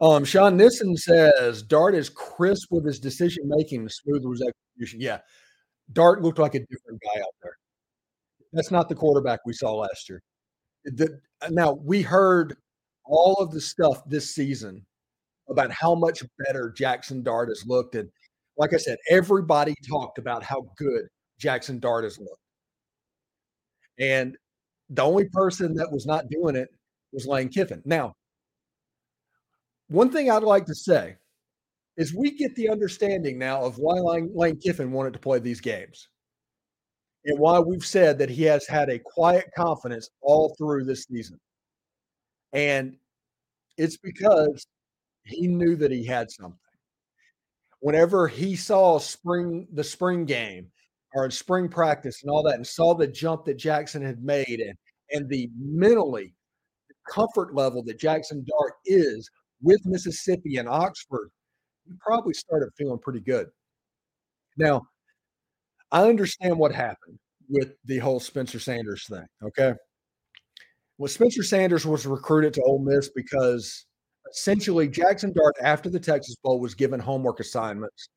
Um, 0.00 0.24
Sean 0.24 0.56
Nissen 0.56 0.96
says 0.96 1.62
Dart 1.62 1.94
is 1.94 2.08
crisp 2.08 2.70
with 2.70 2.86
his 2.86 3.00
decision 3.00 3.44
making, 3.46 3.88
smooth 3.88 4.24
with 4.24 4.38
his 4.38 4.48
execution. 4.48 5.00
Yeah, 5.00 5.18
Dart 5.92 6.22
looked 6.22 6.38
like 6.38 6.54
a 6.54 6.60
different 6.60 7.02
guy 7.02 7.20
out 7.20 7.34
there. 7.42 7.56
That's 8.52 8.70
not 8.70 8.88
the 8.88 8.94
quarterback 8.94 9.40
we 9.44 9.52
saw 9.52 9.74
last 9.74 10.08
year. 10.08 10.22
The, 10.96 11.20
uh, 11.42 11.48
now 11.50 11.72
we 11.72 12.02
heard 12.02 12.56
all 13.04 13.34
of 13.34 13.50
the 13.50 13.60
stuff 13.60 14.02
this 14.06 14.34
season 14.34 14.84
about 15.48 15.70
how 15.70 15.94
much 15.94 16.22
better 16.46 16.74
Jaxson 16.78 17.22
Dart 17.22 17.48
has 17.48 17.64
looked, 17.66 17.94
and 17.94 18.08
like 18.56 18.74
I 18.74 18.76
said, 18.76 18.98
everybody 19.08 19.74
talked 19.88 20.18
about 20.18 20.42
how 20.42 20.66
good 20.76 21.06
Jaxson 21.40 21.80
Dart 21.80 22.04
has 22.04 22.18
looked. 22.18 22.42
And 23.98 24.36
the 24.90 25.02
only 25.02 25.28
person 25.28 25.74
that 25.74 25.90
was 25.90 26.06
not 26.06 26.28
doing 26.28 26.56
it 26.56 26.68
was 27.12 27.26
Lane 27.26 27.48
Kiffin. 27.48 27.82
Now, 27.84 28.14
one 29.88 30.10
thing 30.10 30.30
I'd 30.30 30.42
like 30.42 30.66
to 30.66 30.74
say 30.74 31.16
is 31.96 32.14
we 32.14 32.30
get 32.30 32.54
the 32.54 32.68
understanding 32.68 33.38
now 33.38 33.62
of 33.62 33.78
why 33.78 33.98
Lane, 33.98 34.30
Lane 34.34 34.56
Kiffin 34.56 34.92
wanted 34.92 35.14
to 35.14 35.18
play 35.18 35.38
these 35.38 35.60
games 35.60 36.08
and 37.24 37.38
why 37.38 37.58
we've 37.58 37.84
said 37.84 38.18
that 38.18 38.30
he 38.30 38.42
has 38.44 38.66
had 38.66 38.88
a 38.88 38.98
quiet 38.98 39.50
confidence 39.56 40.10
all 40.22 40.54
through 40.56 40.84
this 40.84 41.04
season. 41.04 41.38
And 42.52 42.96
it's 43.76 43.96
because 43.96 44.66
he 45.24 45.46
knew 45.46 45.76
that 45.76 45.90
he 45.90 46.04
had 46.04 46.30
something. 46.30 46.58
Whenever 47.80 48.26
he 48.26 48.56
saw 48.56 48.98
spring 48.98 49.68
the 49.72 49.84
spring 49.84 50.24
game 50.24 50.66
or 51.14 51.24
in 51.24 51.30
spring 51.30 51.68
practice 51.68 52.22
and 52.22 52.30
all 52.30 52.42
that, 52.42 52.54
and 52.54 52.66
saw 52.66 52.94
the 52.94 53.06
jump 53.06 53.44
that 53.44 53.58
Jaxson 53.58 54.04
had 54.04 54.22
made 54.22 54.60
and 54.60 54.76
and 55.10 55.28
the 55.28 55.50
mentally 55.58 56.34
comfort 57.08 57.54
level 57.54 57.82
that 57.84 57.98
Jaxson 57.98 58.44
Dart 58.46 58.74
is 58.84 59.30
with 59.62 59.80
Mississippi 59.84 60.56
and 60.56 60.68
Oxford, 60.68 61.30
he 61.86 61.94
probably 62.00 62.34
started 62.34 62.68
feeling 62.76 62.98
pretty 62.98 63.20
good. 63.20 63.46
Now, 64.56 64.86
I 65.90 66.08
understand 66.08 66.58
what 66.58 66.74
happened 66.74 67.18
with 67.48 67.72
the 67.84 67.98
whole 67.98 68.20
Spencer 68.20 68.58
Sanders 68.60 69.06
thing. 69.06 69.26
Okay. 69.42 69.72
Well, 70.98 71.08
Spencer 71.08 71.42
Sanders 71.42 71.86
was 71.86 72.06
recruited 72.06 72.52
to 72.54 72.62
Ole 72.62 72.80
Miss 72.80 73.08
because 73.14 73.86
essentially 74.30 74.88
Jaxson 74.88 75.32
Dart, 75.34 75.54
after 75.62 75.88
the 75.88 76.00
Texas 76.00 76.36
Bowl, 76.42 76.60
was 76.60 76.74
given 76.74 77.00
homework 77.00 77.40
assignments. 77.40 78.08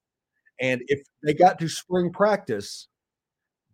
And 0.59 0.81
if 0.87 1.01
they 1.23 1.33
got 1.33 1.59
to 1.59 1.67
spring 1.67 2.11
practice, 2.11 2.87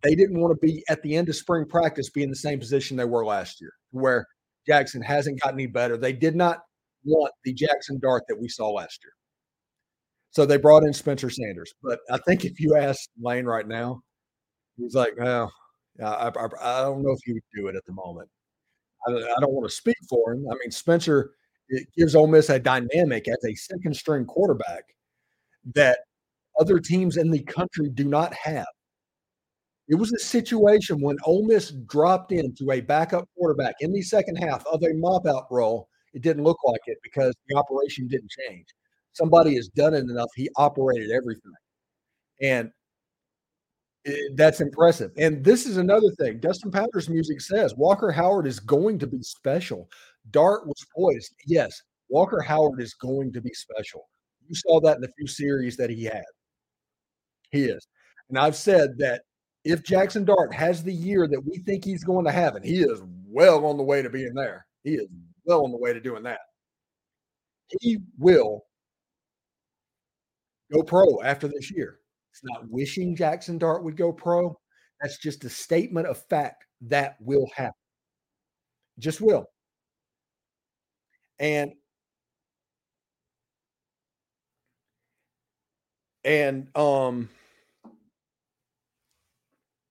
they 0.02 0.14
didn't 0.14 0.40
want 0.40 0.52
to 0.52 0.66
be 0.66 0.84
at 0.88 1.02
the 1.02 1.16
end 1.16 1.28
of 1.28 1.36
spring 1.36 1.66
practice 1.66 2.10
be 2.10 2.22
in 2.22 2.30
the 2.30 2.36
same 2.36 2.58
position 2.58 2.96
they 2.96 3.04
were 3.04 3.24
last 3.24 3.60
year, 3.60 3.72
where 3.90 4.26
Jaxson 4.68 5.02
hasn't 5.02 5.40
gotten 5.40 5.58
any 5.58 5.66
better. 5.66 5.96
They 5.96 6.12
did 6.12 6.36
not 6.36 6.60
want 7.04 7.32
the 7.44 7.54
Jaxson 7.54 8.00
Dart 8.00 8.24
that 8.28 8.40
we 8.40 8.48
saw 8.48 8.70
last 8.70 9.00
year. 9.02 9.12
So 10.30 10.44
they 10.44 10.58
brought 10.58 10.84
in 10.84 10.92
Spencer 10.92 11.30
Sanders. 11.30 11.72
But 11.82 12.00
I 12.10 12.18
think 12.26 12.44
if 12.44 12.60
you 12.60 12.76
ask 12.76 13.08
Lane 13.20 13.46
right 13.46 13.66
now, 13.66 14.02
he's 14.76 14.94
like, 14.94 15.14
well, 15.18 15.52
I, 16.04 16.28
I, 16.28 16.46
I 16.60 16.80
don't 16.82 17.02
know 17.02 17.12
if 17.12 17.20
he 17.24 17.32
would 17.32 17.42
do 17.56 17.68
it 17.68 17.76
at 17.76 17.84
the 17.86 17.92
moment. 17.92 18.28
I, 19.06 19.12
I 19.12 19.40
don't 19.40 19.52
want 19.52 19.68
to 19.68 19.74
speak 19.74 19.96
for 20.08 20.32
him. 20.32 20.46
I 20.50 20.54
mean, 20.54 20.70
Spencer 20.70 21.32
it 21.68 21.86
gives 21.96 22.14
Ole 22.14 22.26
Miss 22.26 22.48
a 22.48 22.58
dynamic 22.58 23.28
as 23.28 23.44
a 23.44 23.54
second 23.54 23.94
string 23.94 24.24
quarterback 24.24 24.84
that 25.74 26.00
other 26.58 26.78
teams 26.78 27.16
in 27.16 27.30
the 27.30 27.42
country 27.42 27.90
do 27.90 28.04
not 28.04 28.32
have. 28.34 28.66
It 29.88 29.96
was 29.96 30.12
a 30.12 30.18
situation 30.18 31.00
when 31.00 31.16
Ole 31.24 31.46
Miss 31.46 31.70
dropped 31.86 32.32
into 32.32 32.70
a 32.72 32.80
backup 32.80 33.28
quarterback 33.36 33.74
in 33.80 33.92
the 33.92 34.02
second 34.02 34.36
half 34.36 34.66
of 34.66 34.82
a 34.82 34.92
mop 34.94 35.26
out 35.26 35.46
role. 35.50 35.88
It 36.14 36.22
didn't 36.22 36.44
look 36.44 36.58
like 36.64 36.80
it 36.86 36.98
because 37.02 37.34
the 37.48 37.56
operation 37.56 38.06
didn't 38.08 38.30
change. 38.30 38.66
Somebody 39.12 39.56
has 39.56 39.68
done 39.68 39.94
it 39.94 40.04
enough. 40.04 40.30
He 40.34 40.48
operated 40.56 41.10
everything. 41.10 41.52
And 42.40 42.70
that's 44.34 44.60
impressive. 44.60 45.10
And 45.18 45.44
this 45.44 45.66
is 45.66 45.76
another 45.76 46.10
thing. 46.18 46.40
Dustin 46.40 46.70
Powder's 46.70 47.08
music 47.08 47.40
says 47.40 47.74
Walker 47.74 48.10
Howard 48.10 48.46
is 48.46 48.60
going 48.60 48.98
to 49.00 49.06
be 49.06 49.22
special. 49.22 49.88
Dart 50.30 50.66
was 50.66 50.86
poised. 50.96 51.34
Yes, 51.46 51.82
Walker 52.08 52.40
Howard 52.40 52.80
is 52.80 52.94
going 52.94 53.32
to 53.32 53.40
be 53.40 53.52
special. 53.52 54.08
You 54.46 54.54
saw 54.54 54.80
that 54.80 54.96
in 54.96 55.02
the 55.02 55.12
few 55.18 55.26
series 55.26 55.76
that 55.76 55.90
he 55.90 56.04
had. 56.04 56.24
He 57.50 57.64
is. 57.64 57.86
And 58.28 58.38
I've 58.38 58.56
said 58.56 58.98
that 58.98 59.22
if 59.64 59.82
Jaxson 59.82 60.24
Dart 60.24 60.54
has 60.54 60.82
the 60.82 60.92
year 60.92 61.26
that 61.28 61.44
we 61.44 61.58
think 61.58 61.84
he's 61.84 62.04
going 62.04 62.24
to 62.24 62.32
have, 62.32 62.56
and 62.56 62.64
he 62.64 62.80
is 62.80 63.02
well 63.26 63.66
on 63.66 63.76
the 63.76 63.82
way 63.82 64.00
to 64.00 64.08
being 64.08 64.34
there, 64.34 64.66
he 64.84 64.94
is 64.94 65.08
well 65.44 65.64
on 65.64 65.70
the 65.70 65.76
way 65.76 65.92
to 65.92 66.00
doing 66.00 66.22
that. 66.22 66.40
He 67.80 67.98
will 68.18 68.64
go 70.72 70.82
pro 70.82 71.22
after 71.22 71.48
this 71.48 71.70
year. 71.70 71.98
It's 72.32 72.42
not 72.44 72.68
wishing 72.70 73.16
Jaxson 73.16 73.58
Dart 73.58 73.84
would 73.84 73.96
go 73.96 74.12
pro. 74.12 74.58
That's 75.00 75.18
just 75.18 75.44
a 75.44 75.50
statement 75.50 76.06
of 76.06 76.22
fact 76.28 76.64
that 76.82 77.16
will 77.20 77.48
happen. 77.54 77.72
Just 78.98 79.20
will. 79.20 79.46
And 81.38 81.72
and 86.24 86.68
um 86.76 87.28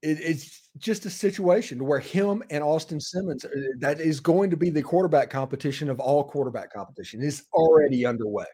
it, 0.02 0.20
it's 0.22 0.70
just 0.78 1.06
a 1.06 1.10
situation 1.10 1.84
where 1.86 2.00
him 2.00 2.44
and 2.50 2.64
Austin 2.64 3.00
Simmons 3.00 3.46
uh, 3.46 3.50
that 3.80 4.00
is 4.00 4.20
going 4.20 4.50
to 4.52 4.58
be 4.58 4.70
the 4.70 4.82
quarterback 4.82 5.30
competition 5.30 5.90
of 5.90 6.00
all 6.00 6.24
quarterback 6.24 6.72
competition 6.72 7.22
is 7.22 7.46
already 7.54 8.06
underway. 8.06 8.46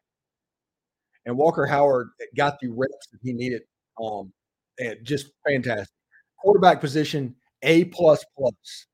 And 1.25 1.37
Walker 1.37 1.65
Howard 1.65 2.09
got 2.35 2.59
the 2.59 2.69
reps 2.69 3.07
that 3.11 3.19
he 3.21 3.33
needed. 3.33 3.61
Um, 4.01 4.31
and 4.79 4.97
just 5.03 5.31
fantastic. 5.47 5.93
Quarterback 6.39 6.81
position, 6.81 7.35
A 7.61 7.85
plus 7.85 8.23
plus. 8.37 8.87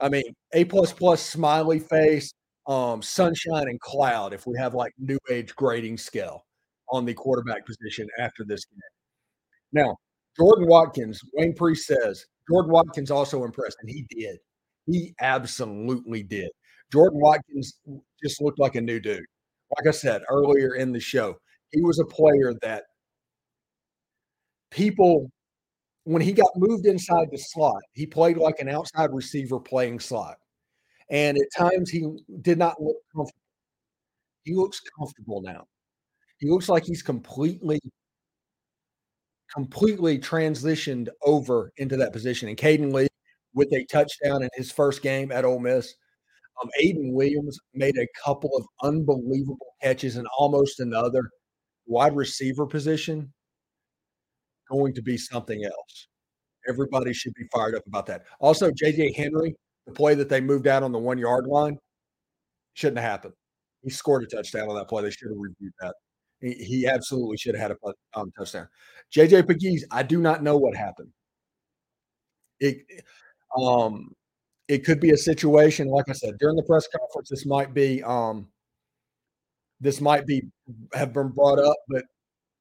I 0.00 0.08
mean, 0.08 0.34
A 0.52 0.64
plus 0.64 0.92
plus 0.92 1.20
smiley 1.20 1.78
face, 1.78 2.32
um, 2.66 3.02
sunshine 3.02 3.68
and 3.68 3.80
cloud 3.80 4.32
if 4.32 4.46
we 4.46 4.56
have 4.58 4.74
like 4.74 4.92
new 4.98 5.18
age 5.30 5.54
grading 5.54 5.98
scale 5.98 6.44
on 6.90 7.04
the 7.04 7.14
quarterback 7.14 7.66
position 7.66 8.08
after 8.18 8.44
this 8.44 8.64
game. 8.64 8.80
Now, 9.72 9.96
Jordan 10.36 10.66
Watkins, 10.68 11.20
Wayne 11.34 11.54
Priest 11.54 11.86
says, 11.86 12.26
Jordan 12.50 12.70
Watkins 12.70 13.10
also 13.10 13.44
impressed, 13.44 13.78
and 13.80 13.90
he 13.90 14.06
did. 14.10 14.38
He 14.86 15.14
absolutely 15.20 16.22
did. 16.22 16.50
Jordan 16.92 17.20
Watkins 17.20 17.80
just 18.22 18.40
looked 18.40 18.60
like 18.60 18.76
a 18.76 18.80
new 18.80 19.00
dude. 19.00 19.24
Like 19.70 19.88
I 19.88 19.90
said 19.90 20.22
earlier 20.30 20.74
in 20.74 20.92
the 20.92 21.00
show, 21.00 21.36
he 21.70 21.82
was 21.82 21.98
a 21.98 22.04
player 22.04 22.54
that 22.62 22.84
people, 24.70 25.30
when 26.04 26.22
he 26.22 26.32
got 26.32 26.50
moved 26.56 26.86
inside 26.86 27.28
the 27.30 27.38
slot, 27.38 27.82
he 27.92 28.06
played 28.06 28.36
like 28.38 28.60
an 28.60 28.68
outside 28.68 29.10
receiver 29.12 29.60
playing 29.60 30.00
slot. 30.00 30.36
And 31.10 31.38
at 31.38 31.48
times 31.56 31.90
he 31.90 32.06
did 32.42 32.58
not 32.58 32.82
look 32.82 32.96
comfortable. 33.14 33.40
He 34.44 34.54
looks 34.54 34.80
comfortable 34.98 35.42
now. 35.42 35.66
He 36.38 36.48
looks 36.50 36.68
like 36.68 36.84
he's 36.84 37.02
completely 37.02 37.80
completely 39.54 40.18
transitioned 40.18 41.08
over 41.24 41.72
into 41.76 41.96
that 41.96 42.12
position. 42.12 42.48
And 42.48 42.58
Caden 42.58 42.92
Lee 42.92 43.08
with 43.54 43.72
a 43.72 43.84
touchdown 43.86 44.42
in 44.42 44.50
his 44.54 44.70
first 44.72 45.02
game 45.02 45.32
at 45.32 45.44
Ole 45.44 45.60
Miss. 45.60 45.94
Um, 46.62 46.70
Ayden 46.82 47.12
Williams 47.12 47.58
made 47.74 47.98
a 47.98 48.06
couple 48.24 48.50
of 48.56 48.64
unbelievable 48.82 49.74
catches 49.82 50.16
and 50.16 50.26
almost 50.38 50.80
another 50.80 51.30
wide 51.86 52.16
receiver 52.16 52.66
position. 52.66 53.32
Going 54.70 54.94
to 54.94 55.02
be 55.02 55.16
something 55.16 55.64
else. 55.64 56.08
Everybody 56.68 57.12
should 57.12 57.34
be 57.34 57.44
fired 57.52 57.76
up 57.76 57.86
about 57.86 58.06
that. 58.06 58.22
Also, 58.40 58.70
JJ 58.70 59.14
Henry, 59.14 59.54
the 59.86 59.92
play 59.92 60.14
that 60.14 60.28
they 60.28 60.40
moved 60.40 60.66
out 60.66 60.82
on 60.82 60.90
the 60.92 60.98
one 60.98 61.18
yard 61.18 61.46
line, 61.46 61.78
shouldn't 62.74 62.98
have 62.98 63.10
happened. 63.10 63.34
He 63.82 63.90
scored 63.90 64.24
a 64.24 64.26
touchdown 64.26 64.68
on 64.68 64.74
that 64.76 64.88
play. 64.88 65.02
They 65.02 65.10
should 65.10 65.28
have 65.28 65.38
reviewed 65.38 65.72
that. 65.80 65.94
He, 66.40 66.52
he 66.54 66.86
absolutely 66.86 67.36
should 67.36 67.54
have 67.54 67.70
had 67.70 67.76
a 67.84 68.18
um, 68.18 68.32
touchdown. 68.36 68.68
JJ 69.14 69.46
Pegues, 69.46 69.84
I 69.90 70.02
do 70.02 70.20
not 70.20 70.42
know 70.42 70.56
what 70.56 70.76
happened. 70.76 71.10
It, 72.58 72.78
um, 73.56 74.10
it 74.68 74.84
could 74.84 75.00
be 75.00 75.10
a 75.10 75.16
situation, 75.16 75.88
like 75.88 76.08
I 76.08 76.12
said, 76.12 76.38
during 76.38 76.56
the 76.56 76.62
press 76.62 76.88
conference, 76.88 77.28
this 77.28 77.46
might 77.46 77.72
be 77.74 78.02
um 78.02 78.48
this 79.80 80.00
might 80.00 80.26
be 80.26 80.42
have 80.94 81.12
been 81.12 81.28
brought 81.28 81.58
up, 81.58 81.76
but 81.88 82.04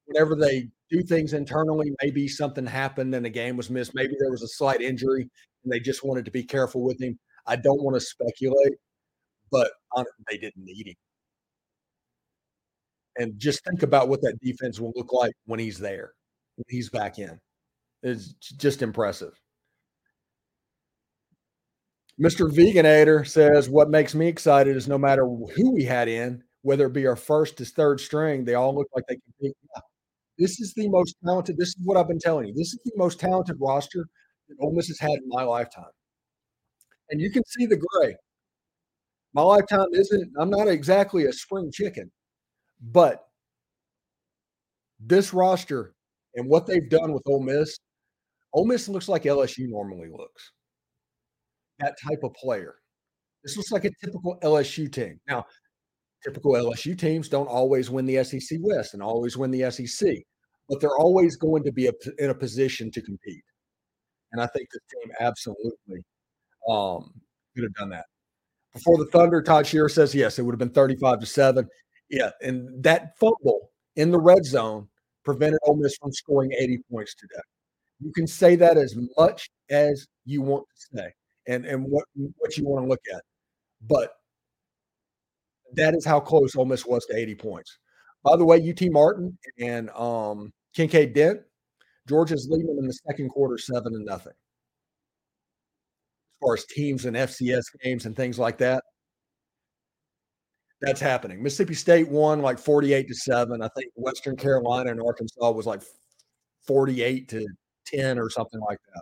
whenever 0.06 0.36
they 0.36 0.70
do 0.90 1.02
things 1.02 1.34
internally, 1.34 1.94
maybe 2.04 2.28
something 2.28 2.66
happened 2.66 3.16
and 3.16 3.26
the 3.26 3.30
game 3.30 3.58
was 3.58 3.70
missed. 3.70 3.96
Maybe 3.96 4.16
there 4.20 4.32
was 4.32 4.44
a 4.44 4.48
slight 4.48 4.82
injury 4.82 5.28
and 5.64 5.74
they 5.74 5.80
just 5.80 6.04
wanted 6.04 6.26
to 6.26 6.32
be 6.32 6.44
careful 6.44 6.84
with 6.84 7.02
him. 7.02 7.18
I 7.48 7.56
don't 7.56 7.82
want 7.82 7.96
to 7.96 8.02
speculate, 8.02 8.74
but 9.52 9.72
they 10.30 10.38
didn't 10.38 10.64
need 10.66 10.88
him. 10.88 10.96
And 13.18 13.40
just 13.40 13.64
think 13.64 13.82
about 13.82 14.10
what 14.10 14.22
that 14.22 14.40
defense 14.42 14.80
will 14.80 14.94
look 14.96 15.14
like 15.14 15.34
when 15.46 15.60
he's 15.60 15.80
there, 15.80 16.12
when 16.58 16.66
he's 16.68 16.90
back 16.90 17.18
in. 17.18 17.40
It's 18.04 18.34
just 18.34 18.82
impressive. 18.82 19.40
Mr. 22.22 22.50
Veganator 22.50 23.28
says, 23.28 23.70
What 23.70 23.90
makes 23.90 24.16
me 24.16 24.28
excited 24.28 24.78
is 24.78 24.88
no 24.88 24.98
matter 24.98 25.26
who 25.26 25.74
we 25.74 25.84
had 25.84 26.08
in, 26.08 26.44
whether 26.62 26.86
it 26.86 26.94
be 26.94 27.08
our 27.08 27.16
first 27.16 27.58
to 27.58 27.66
third 27.66 28.00
string, 28.00 28.46
they 28.46 28.56
all 28.56 28.74
look 28.74 28.88
like 28.96 29.06
they 29.08 29.16
can. 29.16 29.24
Yeah. 29.42 29.82
This 30.38 30.60
is 30.60 30.74
the 30.74 30.90
most 30.90 31.16
talented. 31.26 31.58
This 31.58 31.70
is 31.70 31.78
what 31.84 31.98
I've 31.98 32.08
been 32.08 32.20
telling 32.20 32.48
you. 32.48 32.54
This 32.54 32.74
is 32.74 32.80
the 32.86 32.92
most 32.96 33.20
talented 33.20 33.58
roster 33.60 34.06
that 34.50 34.56
Ole 34.60 34.74
Miss 34.74 34.88
has 34.88 35.00
had 35.00 35.12
in 35.12 35.28
my 35.28 35.44
lifetime. 35.44 35.86
And 37.10 37.22
you 37.22 37.32
can 37.32 37.44
see 37.46 37.66
the 37.66 37.78
gray. 37.78 38.16
My 39.34 39.42
lifetime 39.42 39.88
isn't, 39.94 40.32
I'm 40.40 40.50
not 40.50 40.68
exactly 40.68 41.26
a 41.26 41.34
spring 41.34 41.70
chicken, 41.72 42.10
but 42.92 43.26
this 45.00 45.34
roster 45.34 45.94
and 46.36 46.48
what 46.48 46.66
they've 46.66 46.90
done 46.90 47.14
with 47.14 47.24
Ole 47.28 47.44
Miss, 47.44 47.78
Ole 48.54 48.66
Miss 48.66 48.88
looks 48.88 49.10
like 49.10 49.24
LSU 49.24 49.68
normally 49.70 50.10
looks 50.10 50.52
that 51.80 51.96
type 52.02 52.24
of 52.24 52.34
player. 52.34 52.76
This 53.44 53.58
looks 53.58 53.72
like 53.72 53.86
a 53.86 53.92
typical 54.04 54.38
LSU 54.42 54.92
team. 54.92 55.20
Now, 55.28 55.46
typical 56.24 56.54
LSU 56.54 56.98
teams 56.98 57.30
don't 57.30 57.48
always 57.48 57.90
win 57.90 58.06
the 58.06 58.24
SEC 58.24 58.58
West 58.62 58.94
and 58.94 59.04
always 59.04 59.38
win 59.38 59.52
the 59.52 59.70
SEC, 59.70 60.18
but 60.68 60.82
they're 60.82 60.98
always 60.98 61.36
going 61.36 61.64
to 61.64 61.72
be 61.72 61.88
a, 61.88 61.92
in 62.18 62.32
a 62.32 62.36
position 62.36 62.90
to 62.92 63.02
compete. 63.02 63.44
And 64.32 64.42
I 64.42 64.48
think 64.48 64.68
this 64.72 64.82
team 64.92 65.14
absolutely 65.20 66.04
um, 66.68 67.14
could 67.54 67.64
have 67.64 67.74
done 67.76 67.90
that. 67.90 68.06
Before 68.74 68.98
the 68.98 69.06
Thunder, 69.06 69.42
Todd 69.42 69.68
Shearer 69.68 69.90
says 69.90 70.14
yes, 70.14 70.40
it 70.40 70.42
would 70.42 70.52
have 70.52 70.60
been 70.60 70.70
35 70.70 71.20
to 71.20 71.26
7. 71.26 71.68
Yeah, 72.10 72.32
and 72.42 72.84
that 72.84 73.18
fumble 73.18 73.70
in 73.96 74.12
the 74.12 74.20
red 74.20 74.44
zone 74.44 74.88
prevented 75.24 75.60
Ole 75.64 75.78
Miss 75.78 75.96
from 75.98 76.12
scoring 76.12 76.52
80 76.60 76.80
points 76.92 77.16
today. 77.16 77.42
You 78.00 78.12
can 78.14 78.28
say 78.28 78.56
that 78.58 78.78
as 78.78 78.96
much 79.18 79.50
as 79.70 80.08
you 80.26 80.42
want 80.42 80.66
to 80.70 80.98
say 80.98 81.14
and 81.48 81.66
and 81.66 81.84
what 81.84 82.06
what 82.38 82.58
you 82.58 82.66
want 82.66 82.86
to 82.86 82.90
look 82.90 83.02
at. 83.14 83.22
But 83.88 84.12
that 85.74 85.94
is 85.94 86.06
how 86.06 86.20
close 86.20 86.56
Ole 86.56 86.66
Miss 86.66 86.86
was 86.86 87.06
to 87.06 87.18
80 87.18 87.36
points. 87.36 87.78
By 88.24 88.36
the 88.38 88.46
way, 88.46 88.58
UT 88.58 88.82
Martin 88.92 89.38
and 89.60 89.90
um, 89.92 90.52
Kinkead 90.76 91.14
Dent, 91.14 91.42
Georgia's 92.08 92.48
leading 92.50 92.68
them 92.68 92.80
in 92.80 92.88
the 92.88 92.94
second 93.08 93.30
quarter, 93.30 93.58
seven 93.58 93.94
and 93.94 94.06
nothing. 94.06 94.34
As 96.34 96.48
far 96.48 96.54
as 96.56 96.66
teams 96.66 97.06
and 97.06 97.16
FCS 97.16 97.64
games 97.84 98.06
and 98.06 98.16
things 98.16 98.40
like 98.40 98.58
that, 98.60 98.84
that's 100.82 101.02
happening. 101.02 101.42
Mississippi 101.42 101.74
State 101.74 102.10
won 102.10 102.42
like 102.42 102.60
48 102.60 103.08
to 103.08 103.14
7. 103.14 103.62
I 103.62 103.70
think 103.76 103.92
Western 103.96 104.36
Carolina 104.36 104.92
and 104.92 105.02
Arkansas 105.02 105.52
was 105.52 105.66
like 105.66 105.82
48 106.68 107.30
to 107.30 107.46
10 107.88 108.20
or 108.20 108.30
something 108.30 108.60
like 108.60 108.80
that 108.94 109.02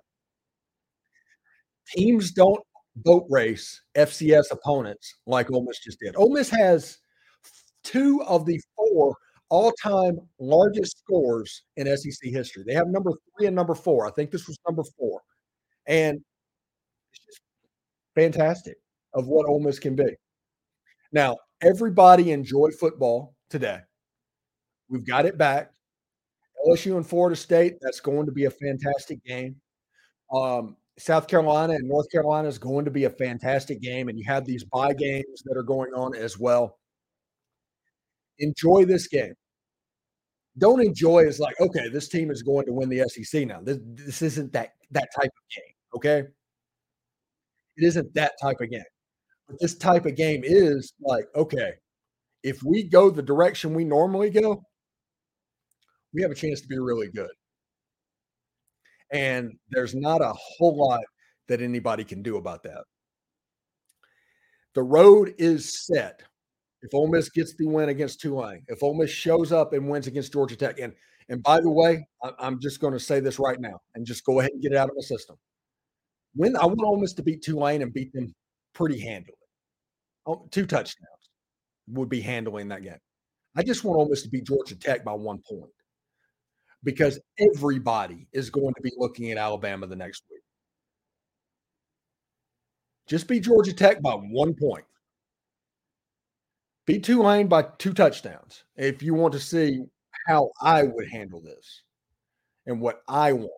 teams 1.88 2.32
don't 2.32 2.62
boat 2.98 3.26
race 3.30 3.82
FCS 3.96 4.52
opponents 4.52 5.15
like 5.26 5.52
Ole 5.52 5.65
Miss 5.65 5.80
just 5.80 6.00
did. 6.00 6.15
Ole 6.15 6.32
Miss 6.32 6.50
has 6.50 6.98
two 7.84 8.22
of 8.24 8.46
the 8.46 8.60
four 8.76 9.15
all-time 9.50 10.17
largest 10.39 10.98
scores 11.00 11.63
in 11.78 11.86
SEC 11.98 12.32
history. 12.32 12.63
They 12.65 12.74
have 12.74 12.88
number 12.88 13.12
three 13.38 13.48
and 13.48 13.56
number 13.56 13.76
four. 13.76 14.08
I 14.08 14.12
think 14.12 14.32
this 14.32 14.48
was 14.48 14.58
number 14.67 14.84
four, 14.98 15.22
and 15.86 16.19
it's 17.12 17.26
just 17.26 17.41
fantastic 18.15 18.78
of 19.13 19.28
what 19.28 19.48
Ole 19.48 19.60
Miss 19.60 19.80
can 19.80 19.96
be. 19.96 20.15
Now, 21.12 21.38
everybody 21.62 22.32
enjoyed 22.32 22.74
football 22.74 23.36
today. 23.50 23.80
We've 24.89 25.06
got 25.06 25.26
it 25.26 25.38
back. 25.38 25.72
LSU 26.67 26.98
and 26.98 27.06
Florida 27.06 27.36
State. 27.36 27.76
That's 27.82 28.00
going 28.00 28.26
to 28.26 28.32
be 28.32 28.46
a 28.46 28.52
fantastic 28.52 29.24
game. 29.24 29.56
Um, 30.34 30.76
South 30.97 31.27
Carolina 31.27 31.73
and 31.73 31.88
North 31.88 32.10
Carolina 32.12 32.47
is 32.47 32.60
going 32.60 32.86
to 32.86 32.91
be 32.91 33.06
a 33.06 33.10
fantastic 33.10 33.82
game, 33.82 34.10
and 34.10 34.17
you 34.17 34.25
have 34.27 34.45
these 34.45 34.63
bye 34.63 34.93
games 34.93 35.43
that 35.45 35.58
are 35.58 35.63
going 35.63 35.93
on 35.93 36.15
as 36.15 36.38
well. 36.38 36.77
Enjoy 38.39 38.86
this 38.86 39.08
game. 39.08 39.34
Don't 40.58 40.82
enjoy 40.86 41.25
as 41.25 41.39
like, 41.39 41.60
okay, 41.60 41.89
this 41.89 42.10
team 42.10 42.29
is 42.29 42.43
going 42.43 42.65
to 42.67 42.73
win 42.73 42.89
the 42.89 43.08
SEC 43.10 43.47
now. 43.47 43.60
This, 43.62 43.79
this 43.84 44.21
isn't 44.21 44.53
that 44.53 44.73
that 44.91 45.10
type 45.15 45.25
of 45.25 45.56
game. 45.56 45.73
Okay, 45.95 46.27
it 47.77 47.84
isn't 47.84 48.13
that 48.13 48.34
type 48.41 48.62
of 48.62 48.69
game. 48.69 48.84
But 49.47 49.58
this 49.60 49.75
type 49.75 50.06
of 50.06 50.15
game 50.15 50.41
is 50.43 50.93
like, 51.01 51.25
okay, 51.36 51.73
if 52.43 52.62
we 52.63 52.84
go 52.84 53.10
the 53.10 53.23
direction 53.23 53.73
we 53.73 53.84
normally 53.84 54.29
go, 54.29 54.63
we 56.13 56.21
have 56.21 56.32
a 56.32 56.36
chance 56.36 56.62
to 56.62 56.67
be 56.67 56.77
really 56.77 57.10
good. 57.10 57.32
And 59.12 59.54
there's 59.70 59.94
not 59.94 60.22
a 60.22 60.34
whole 60.34 60.76
lot 60.76 61.02
that 61.48 61.62
anybody 61.62 62.04
can 62.04 62.22
do 62.22 62.38
about 62.38 62.63
that. 62.63 62.84
The 64.76 64.84
road 64.84 65.36
is 65.38 65.86
set. 65.86 66.22
If 66.82 66.94
Ole 66.94 67.08
Miss 67.08 67.30
gets 67.30 67.56
the 67.56 67.68
win 67.68 67.89
against 67.89 68.20
Tulane, 68.20 68.63
if 68.68 68.84
Ole 68.84 68.96
Miss 68.96 69.10
shows 69.10 69.52
up 69.52 69.74
and 69.74 69.88
wins 69.88 70.08
against 70.08 70.34
Georgia 70.34 70.56
Tech, 70.56 70.80
and 70.80 70.94
and 71.30 71.42
by 71.42 71.62
the 71.62 71.70
way, 71.70 72.06
I'm 72.39 72.60
just 72.60 72.82
going 72.82 72.94
to 72.94 73.00
say 73.00 73.22
this 73.22 73.39
right 73.39 73.60
now 73.60 73.80
and 73.96 74.06
just 74.06 74.26
go 74.26 74.39
ahead 74.39 74.52
and 74.52 74.62
get 74.62 74.74
it 74.74 74.78
out 74.78 74.89
of 74.89 74.96
the 74.96 75.04
system. 75.04 75.38
When 76.36 76.58
I 76.58 76.66
want 76.66 76.82
Ole 76.82 77.00
Miss 77.00 77.13
to 77.13 77.24
beat 77.24 77.42
Tulane 77.42 77.82
and 77.82 77.94
beat 77.94 78.12
them 78.12 78.34
pretty 78.74 79.00
handily, 79.00 79.38
oh, 80.26 80.48
two 80.52 80.66
touchdowns 80.66 81.30
would 81.88 82.10
be 82.10 82.20
handling 82.20 82.68
that 82.70 82.84
game. 82.84 82.98
I 83.56 83.63
just 83.63 83.84
want 83.84 83.98
Ole 83.98 84.10
Miss 84.10 84.24
to 84.24 84.30
beat 84.30 84.46
Georgia 84.46 84.76
Tech 84.76 85.06
by 85.06 85.13
one 85.13 85.39
point 85.50 85.72
because 86.84 87.19
everybody 87.39 88.28
is 88.34 88.50
going 88.50 88.74
to 88.74 88.82
be 88.82 88.91
looking 88.98 89.32
at 89.32 89.38
Alabama 89.38 89.88
the 89.88 89.96
next 89.96 90.24
week. 90.30 90.41
Just 93.08 93.28
beat 93.28 93.43
Georgia 93.43 93.74
Tech 93.74 94.02
by 94.02 94.13
one 94.13 94.54
point. 94.54 94.86
Beat 96.86 97.04
Tulane 97.04 97.48
by 97.48 97.63
two 97.78 97.93
touchdowns 97.93 98.63
if 98.76 99.02
you 99.02 99.13
want 99.13 99.34
to 99.34 99.39
see 99.39 99.80
how 100.28 100.52
I 100.62 100.84
would 100.84 101.10
handle 101.10 101.41
this 101.41 101.84
and 102.65 102.82
what 102.82 103.02
I 103.08 103.34
want. 103.34 103.52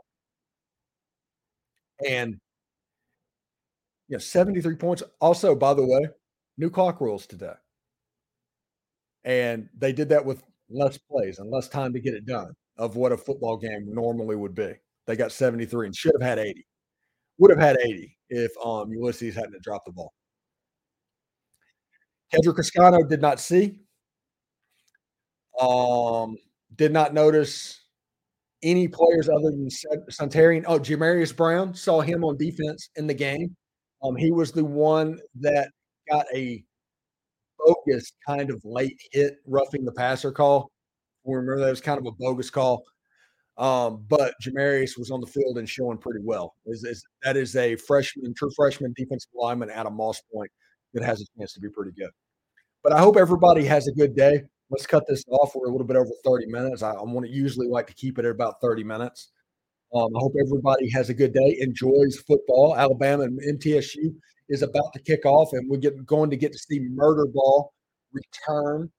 And 2.08 2.38
you 4.08 4.18
know, 4.18 4.20
73 4.20 4.76
points. 4.76 5.02
Also, 5.20 5.56
by 5.56 5.74
the 5.74 5.86
way, 5.86 6.08
new 6.58 6.70
clock 6.70 7.02
rules 7.02 7.26
today. 7.26 7.54
And 9.24 9.70
they 9.76 9.92
did 9.92 10.10
that 10.10 10.24
with 10.24 10.44
less 10.70 11.00
plays 11.00 11.40
and 11.40 11.50
less 11.50 11.68
time 11.68 11.94
to 11.94 12.00
get 12.00 12.14
it 12.14 12.26
done 12.28 12.54
of 12.78 12.96
what 12.96 13.12
a 13.12 13.18
football 13.18 13.58
game 13.58 13.86
normally 13.94 14.36
would 14.36 14.56
be. 14.56 14.74
They 15.08 15.16
got 15.16 15.32
73 15.32 15.88
and 15.88 15.96
should 15.96 16.14
have 16.20 16.28
had 16.28 16.40
80. 16.40 16.66
Would 17.40 17.52
have 17.52 17.60
had 17.60 17.78
80 17.84 18.18
if 18.30 18.52
um, 18.64 18.92
Ulysses 18.92 19.36
hadn't 19.36 19.62
dropped 19.62 19.86
the 19.86 19.92
ball. 19.92 20.14
Kedrick 22.34 22.56
Cascano 22.58 23.08
did 23.08 23.22
not 23.22 23.40
see. 23.40 23.80
Um, 25.60 26.38
did 26.76 26.92
not 26.92 27.14
notice 27.14 27.80
any 28.64 28.88
players 28.88 29.30
other 29.30 29.52
than 29.52 29.70
Suntarine. 30.10 30.64
Oh, 30.68 30.80
Jamarius 30.80 31.36
Brown 31.36 31.74
saw 31.74 32.02
him 32.02 32.24
on 32.24 32.38
defense 32.38 32.90
in 32.96 33.08
the 33.08 33.14
game. 33.14 33.56
Um, 34.04 34.16
he 34.16 34.32
was 34.32 34.52
the 34.52 34.66
one 34.66 35.20
that 35.40 35.72
got 36.10 36.26
a 36.34 36.64
focused 37.66 38.16
kind 38.28 38.50
of 38.50 38.62
late 38.64 39.00
hit 39.12 39.38
roughing 39.46 39.86
the 39.86 39.92
passer 39.92 40.32
call. 40.32 40.70
Remember 41.26 41.60
that 41.60 41.70
was 41.70 41.82
kind 41.82 42.00
of 42.00 42.06
a 42.06 42.12
bogus 42.12 42.50
call. 42.50 42.84
Um, 43.58 44.06
but 44.10 44.34
Jamarius 44.44 44.98
was 44.98 45.12
on 45.12 45.22
the 45.22 45.28
field 45.28 45.58
and 45.58 45.68
showing 45.68 45.98
pretty 45.98 46.20
well. 46.24 46.56
Is, 46.66 47.06
that 47.24 47.38
is 47.38 47.56
a 47.56 47.76
freshman, 47.78 48.34
true 48.34 48.52
freshman 48.56 48.94
defensive 48.98 49.32
lineman 49.34 49.72
out 49.72 49.86
of 49.86 49.94
Moss 49.94 50.22
Point 50.34 50.52
that 50.94 51.04
has 51.04 51.22
a 51.22 51.26
chance 51.38 51.54
to 51.54 51.62
be 51.62 51.70
pretty 51.70 51.92
good. 51.92 52.12
But 52.84 52.94
I 52.94 53.00
hope 53.00 53.18
everybody 53.18 53.66
has 53.66 53.88
a 53.88 53.94
good 53.94 54.16
day. 54.16 54.44
Let's 54.70 54.86
cut 54.86 55.04
this 55.08 55.24
off. 55.30 55.54
We're 55.56 55.68
a 55.68 55.72
little 55.72 55.88
bit 55.88 55.96
over 55.96 56.10
30 56.26 56.48
minutes. 56.48 56.84
I, 56.84 56.92
I 56.92 57.04
want 57.04 57.26
to 57.26 57.32
usually 57.32 57.68
like 57.68 57.88
to 57.88 57.94
keep 57.94 58.20
it 58.20 58.26
at 58.26 58.32
about 58.32 58.56
30 58.62 58.84
minutes. 58.84 59.32
Um, 59.94 60.10
I 60.16 60.20
hope 60.20 60.34
everybody 60.40 60.90
has 60.90 61.10
a 61.10 61.14
good 61.14 61.34
day, 61.34 61.58
enjoys 61.62 62.18
football. 62.28 62.76
Alabama 62.76 63.24
and 63.24 63.40
MTSU 63.40 64.14
is 64.50 64.62
about 64.62 64.92
to 64.94 65.00
kick 65.00 65.26
off, 65.26 65.54
and 65.54 65.70
we're 65.70 65.92
going 66.06 66.30
to 66.30 66.36
get 66.36 66.52
to 66.52 66.58
see 66.58 66.80
Murder 66.80 67.26
Ball 67.28 67.72
return 68.12 68.92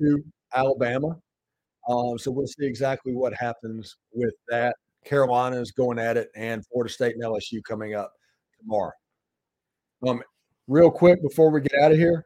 to 0.00 0.22
Alabama. 0.54 1.16
Um, 1.88 2.18
so 2.18 2.30
we'll 2.30 2.46
see 2.46 2.66
exactly 2.66 3.12
what 3.12 3.34
happens 3.34 3.96
with 4.12 4.34
that. 4.48 4.76
Carolina 5.04 5.60
is 5.60 5.70
going 5.70 5.98
at 5.98 6.16
it, 6.16 6.30
and 6.34 6.64
Florida 6.66 6.92
State 6.92 7.14
and 7.14 7.22
LSU 7.24 7.62
coming 7.68 7.94
up 7.94 8.12
tomorrow. 8.60 8.92
Um, 10.06 10.22
real 10.66 10.90
quick 10.90 11.22
before 11.22 11.50
we 11.50 11.60
get 11.60 11.78
out 11.80 11.92
of 11.92 11.98
here, 11.98 12.24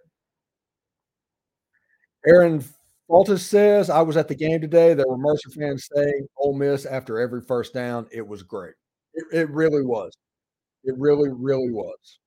Aaron 2.27 2.63
Faltis 3.11 3.41
says, 3.41 3.91
I 3.91 4.03
was 4.03 4.17
at 4.17 4.29
the 4.29 4.35
game 4.35 4.61
today. 4.61 4.95
There 4.95 5.07
were 5.09 5.17
Mercer 5.17 5.51
fans 5.51 5.89
saying 5.95 6.27
Ole 6.37 6.55
Miss 6.55 6.85
after 6.85 7.19
every 7.19 7.41
first 7.41 7.73
down. 7.73 8.07
It 8.13 8.27
was 8.27 8.43
great. 8.43 8.75
It, 9.15 9.25
it 9.33 9.51
really 9.51 9.83
was. 9.83 10.13
It 10.85 10.95
really, 10.99 11.31
really 11.31 11.71
was. 11.71 12.19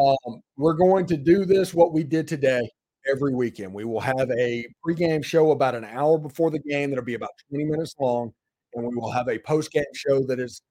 Um, 0.00 0.40
we're 0.56 0.74
going 0.74 1.06
to 1.06 1.16
do 1.16 1.44
this, 1.44 1.74
what 1.74 1.92
we 1.92 2.02
did 2.04 2.26
today, 2.26 2.68
every 3.10 3.34
weekend. 3.34 3.72
We 3.72 3.84
will 3.84 4.00
have 4.00 4.30
a 4.30 4.66
pregame 4.86 5.24
show 5.24 5.50
about 5.50 5.74
an 5.74 5.84
hour 5.84 6.18
before 6.18 6.50
the 6.50 6.58
game 6.58 6.90
that'll 6.90 7.04
be 7.04 7.14
about 7.14 7.30
20 7.50 7.64
minutes 7.64 7.94
long. 7.98 8.32
And 8.74 8.86
we 8.86 8.94
will 8.96 9.10
have 9.10 9.28
a 9.28 9.38
postgame 9.38 9.84
show 9.94 10.24
that 10.26 10.40
is 10.40 10.62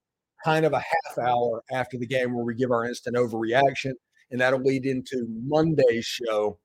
kind 0.44 0.66
of 0.66 0.72
a 0.72 0.80
half 0.80 1.18
hour 1.18 1.62
after 1.72 1.96
the 1.98 2.06
game 2.06 2.34
where 2.34 2.44
we 2.44 2.54
give 2.54 2.70
our 2.70 2.84
instant 2.84 3.16
overreaction. 3.16 3.92
And 4.30 4.40
that'll 4.40 4.60
lead 4.60 4.84
into 4.84 5.26
Monday's 5.46 6.04
show. 6.04 6.58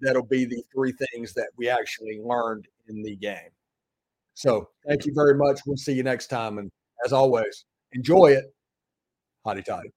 That'll 0.00 0.26
be 0.26 0.44
the 0.44 0.62
three 0.74 0.92
things 0.92 1.32
that 1.34 1.48
we 1.56 1.68
actually 1.68 2.20
learned 2.22 2.66
in 2.88 3.02
the 3.02 3.16
game. 3.16 3.50
So 4.34 4.68
thank 4.88 5.06
you 5.06 5.12
very 5.14 5.34
much. 5.34 5.60
We'll 5.66 5.76
see 5.76 5.92
you 5.92 6.02
next 6.02 6.26
time. 6.26 6.58
And 6.58 6.70
as 7.04 7.12
always, 7.12 7.64
enjoy 7.92 8.32
it. 8.32 8.44
Hotty 9.46 9.64
toddy. 9.64 9.90